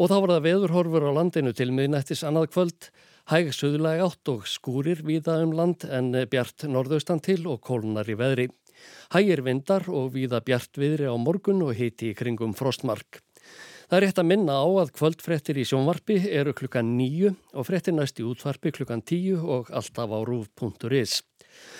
Og 0.00 0.08
þá 0.08 0.14
var 0.14 0.30
það 0.32 0.46
veðurhorfur 0.46 1.04
á 1.04 1.12
landinu 1.18 1.52
til 1.52 1.66
miðnættis 1.76 2.22
annað 2.24 2.46
kvöld, 2.54 2.86
hæg 3.28 3.50
söðulega 3.52 4.06
átt 4.06 4.30
og 4.32 4.46
skúrir 4.48 5.02
víða 5.04 5.34
um 5.44 5.52
land 5.58 5.84
en 5.84 6.08
bjart 6.32 6.64
norðaustan 6.64 7.20
til 7.20 7.42
og 7.52 7.60
kólnar 7.68 8.08
í 8.08 8.16
veðri. 8.16 8.46
Hægir 9.12 9.44
vindar 9.44 9.84
og 9.92 10.14
víða 10.14 10.40
bjart 10.40 10.80
viðri 10.80 11.12
á 11.12 11.16
morgun 11.20 11.60
og 11.66 11.74
hiti 11.76 12.14
í 12.14 12.16
kringum 12.16 12.56
frostmark. 12.56 13.20
Það 13.90 13.98
er 13.98 14.06
rétt 14.06 14.22
að 14.22 14.30
minna 14.30 14.56
á 14.56 14.68
að 14.80 14.94
kvöldfrettir 14.96 15.60
í 15.60 15.66
sjónvarpi 15.68 16.16
eru 16.32 16.56
klukkan 16.56 16.94
nýju 16.96 17.34
og 17.52 17.68
frettir 17.68 17.92
næst 17.92 18.16
í 18.16 18.24
útvarpi 18.24 18.72
klukkan 18.72 19.04
tíu 19.04 19.36
og 19.44 19.68
alltaf 19.68 20.08
á 20.08 20.18
rúf.is. 20.24 21.20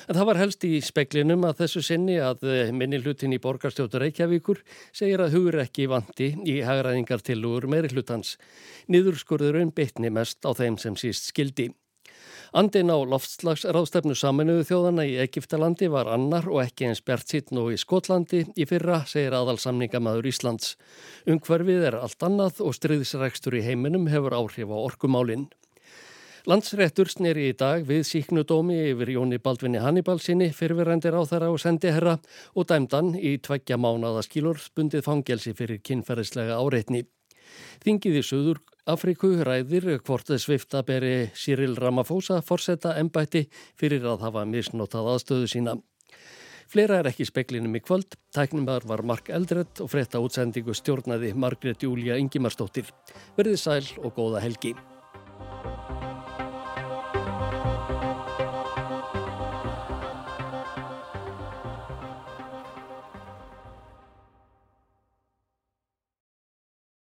En 0.08 0.16
það 0.18 0.28
var 0.30 0.40
helst 0.40 0.64
í 0.68 0.72
speklinum 0.84 1.46
að 1.48 1.62
þessu 1.62 1.84
sinni 1.86 2.18
að 2.22 2.46
eh, 2.48 2.72
minni 2.74 3.02
hlutin 3.02 3.34
í 3.36 3.40
borgarstjóttur 3.42 4.02
Reykjavíkur 4.06 4.62
segir 4.92 5.22
að 5.24 5.36
hugur 5.36 5.60
ekki 5.62 5.88
vandi 5.90 6.32
í 6.48 6.58
hagraðingar 6.66 7.22
til 7.24 7.40
úr 7.48 7.68
meiri 7.70 7.92
hlutans. 7.92 8.36
Niðurskurðurinn 8.92 9.74
bytni 9.76 10.10
mest 10.10 10.42
á 10.42 10.50
þeim 10.56 10.80
sem 10.82 10.98
síst 10.98 11.30
skildi. 11.30 11.70
Andin 12.52 12.92
á 12.92 13.00
loftslagsráðstefnu 13.08 14.12
saminuðu 14.12 14.66
þjóðana 14.68 15.06
í 15.08 15.14
Egiptalandi 15.22 15.86
var 15.88 16.10
annar 16.12 16.44
og 16.52 16.60
ekki 16.60 16.90
eins 16.90 17.00
bjart 17.00 17.32
sitt 17.32 17.48
nú 17.48 17.70
í 17.72 17.78
Skotlandi 17.80 18.42
í 18.52 18.66
fyrra, 18.68 18.98
segir 19.08 19.32
aðalsamningamæður 19.38 20.28
Íslands. 20.28 20.74
Ungverfið 21.24 21.86
er 21.88 21.96
allt 22.02 22.28
annað 22.28 22.60
og 22.66 22.76
stryðisrækstur 22.76 23.56
í 23.56 23.64
heiminum 23.64 24.04
hefur 24.12 24.36
áhrif 24.36 24.68
á 24.68 24.76
orkumálinn. 24.82 25.48
Landsréttur 26.42 27.06
sneri 27.06 27.44
í 27.52 27.54
dag 27.54 27.84
við 27.86 28.00
síknudómi 28.08 28.74
yfir 28.88 29.12
Jóni 29.14 29.36
Baldvinni 29.38 29.78
Hannibalsinni, 29.78 30.48
fyrfirendir 30.50 31.14
á 31.14 31.22
þeirra 31.22 31.52
og 31.54 31.60
sendi 31.62 31.92
herra 31.94 32.16
og 32.58 32.66
dæmdan 32.66 33.12
í 33.14 33.36
tveggja 33.38 33.78
mánada 33.78 34.24
skilur 34.26 34.58
spundið 34.58 35.04
fangelsi 35.06 35.54
fyrir 35.54 35.78
kynferðislega 35.86 36.58
áreitni. 36.58 37.04
Þingið 37.86 38.18
í 38.18 38.24
Suður 38.26 38.58
Afriku 38.90 39.30
ræðir 39.46 39.86
hvort 40.02 40.34
svifta 40.42 40.82
beri 40.82 41.30
Cyril 41.38 41.76
Ramaphosa 41.78 42.40
forsetta 42.42 42.96
embætti 42.98 43.44
fyrir 43.78 44.02
að 44.02 44.26
hafa 44.26 44.42
misnotað 44.42 45.14
aðstöðu 45.14 45.50
sína. 45.52 45.78
Fleira 46.66 46.98
er 46.98 47.12
ekki 47.12 47.28
speklinum 47.28 47.76
í 47.78 47.84
kvöld, 47.84 48.16
tæknumar 48.34 48.82
var 48.88 49.04
Mark 49.06 49.30
Eldred 49.30 49.78
og 49.84 49.92
frétta 49.94 50.18
útsendingu 50.24 50.74
stjórnaði 50.74 51.36
Margret 51.38 51.86
Júlia 51.86 52.18
Ingimarsdóttir. 52.18 52.90
Verðið 53.38 53.62
sæl 53.62 53.84
og 54.02 54.16
góða 54.16 54.42
helgi. 54.42 54.74